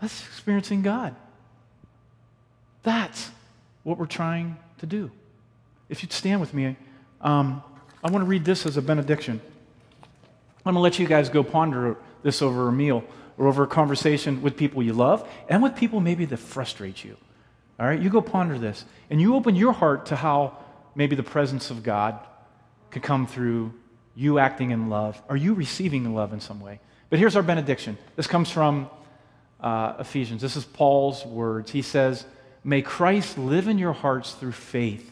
that's 0.00 0.24
experiencing 0.24 0.82
God. 0.82 1.16
That's 2.84 3.32
what 3.82 3.98
we're 3.98 4.06
trying 4.06 4.56
to 4.78 4.86
do. 4.86 5.10
If 5.88 6.04
you'd 6.04 6.12
stand 6.12 6.40
with 6.40 6.54
me, 6.54 6.76
um, 7.20 7.64
I 8.02 8.10
want 8.10 8.24
to 8.24 8.28
read 8.28 8.44
this 8.44 8.66
as 8.66 8.76
a 8.76 8.82
benediction. 8.82 9.40
I'm 10.64 10.74
going 10.74 10.74
to 10.74 10.80
let 10.80 10.98
you 10.98 11.06
guys 11.06 11.28
go 11.28 11.42
ponder 11.42 11.96
this 12.22 12.42
over 12.42 12.68
a 12.68 12.72
meal 12.72 13.04
or 13.38 13.48
over 13.48 13.64
a 13.64 13.66
conversation 13.66 14.42
with 14.42 14.56
people 14.56 14.82
you 14.82 14.92
love 14.92 15.28
and 15.48 15.62
with 15.62 15.76
people 15.76 16.00
maybe 16.00 16.24
that 16.26 16.36
frustrate 16.36 17.04
you. 17.04 17.16
All 17.80 17.86
right, 17.86 18.00
you 18.00 18.10
go 18.10 18.20
ponder 18.20 18.58
this 18.58 18.84
and 19.10 19.20
you 19.20 19.34
open 19.34 19.56
your 19.56 19.72
heart 19.72 20.06
to 20.06 20.16
how 20.16 20.56
maybe 20.94 21.16
the 21.16 21.22
presence 21.22 21.70
of 21.70 21.82
God 21.82 22.18
could 22.90 23.02
come 23.02 23.26
through 23.26 23.72
you 24.14 24.38
acting 24.38 24.70
in 24.70 24.88
love. 24.88 25.20
Are 25.28 25.36
you 25.36 25.54
receiving 25.54 26.14
love 26.14 26.32
in 26.32 26.40
some 26.40 26.60
way? 26.60 26.80
But 27.08 27.18
here's 27.18 27.36
our 27.36 27.42
benediction. 27.42 27.98
This 28.16 28.26
comes 28.26 28.50
from 28.50 28.90
uh, 29.60 29.94
Ephesians. 30.00 30.42
This 30.42 30.56
is 30.56 30.64
Paul's 30.64 31.24
words. 31.24 31.70
He 31.70 31.82
says, 31.82 32.24
May 32.64 32.82
Christ 32.82 33.38
live 33.38 33.68
in 33.68 33.78
your 33.78 33.92
hearts 33.92 34.32
through 34.32 34.52
faith. 34.52 35.10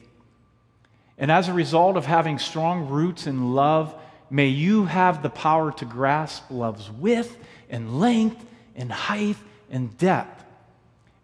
And 1.21 1.31
as 1.31 1.49
a 1.49 1.53
result 1.53 1.97
of 1.97 2.07
having 2.07 2.39
strong 2.39 2.89
roots 2.89 3.27
in 3.27 3.55
love, 3.55 3.95
may 4.31 4.49
you 4.49 4.87
have 4.87 5.23
the 5.23 5.29
power 5.29 5.71
to 5.73 5.85
grasp 5.85 6.45
love's 6.51 6.91
width 6.91 7.37
and 7.69 8.01
length 8.01 8.45
and 8.75 8.91
height 8.91 9.37
and 9.71 9.97
depth. 9.99 10.45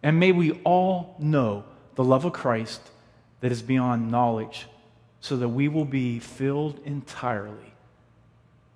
And 0.03 0.21
may 0.21 0.33
we 0.33 0.53
all 0.65 1.17
know 1.19 1.65
the 1.95 2.05
love 2.05 2.27
of 2.27 2.35
Christ 2.35 2.83
that 3.41 3.51
is 3.51 3.63
beyond 3.63 4.11
knowledge, 4.11 4.67
so 5.21 5.37
that 5.39 5.49
we 5.49 5.67
will 5.67 5.85
be 5.85 6.19
filled 6.19 6.79
entirely 6.85 7.73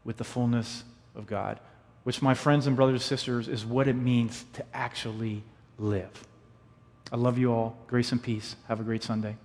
with 0.04 0.16
the 0.16 0.24
fullness 0.24 0.84
of 1.14 1.26
God, 1.26 1.60
which, 2.02 2.22
my 2.22 2.32
friends 2.34 2.66
and 2.66 2.74
brothers 2.74 2.94
and 2.94 3.02
sisters, 3.02 3.46
is 3.46 3.64
what 3.64 3.88
it 3.88 3.94
means 3.94 4.46
to 4.54 4.64
actually 4.72 5.42
live. 5.78 6.10
I 7.12 7.16
love 7.16 7.36
you 7.36 7.52
all. 7.52 7.76
Grace 7.86 8.10
and 8.10 8.22
peace. 8.22 8.56
Have 8.68 8.80
a 8.80 8.84
great 8.84 9.02
Sunday. 9.02 9.36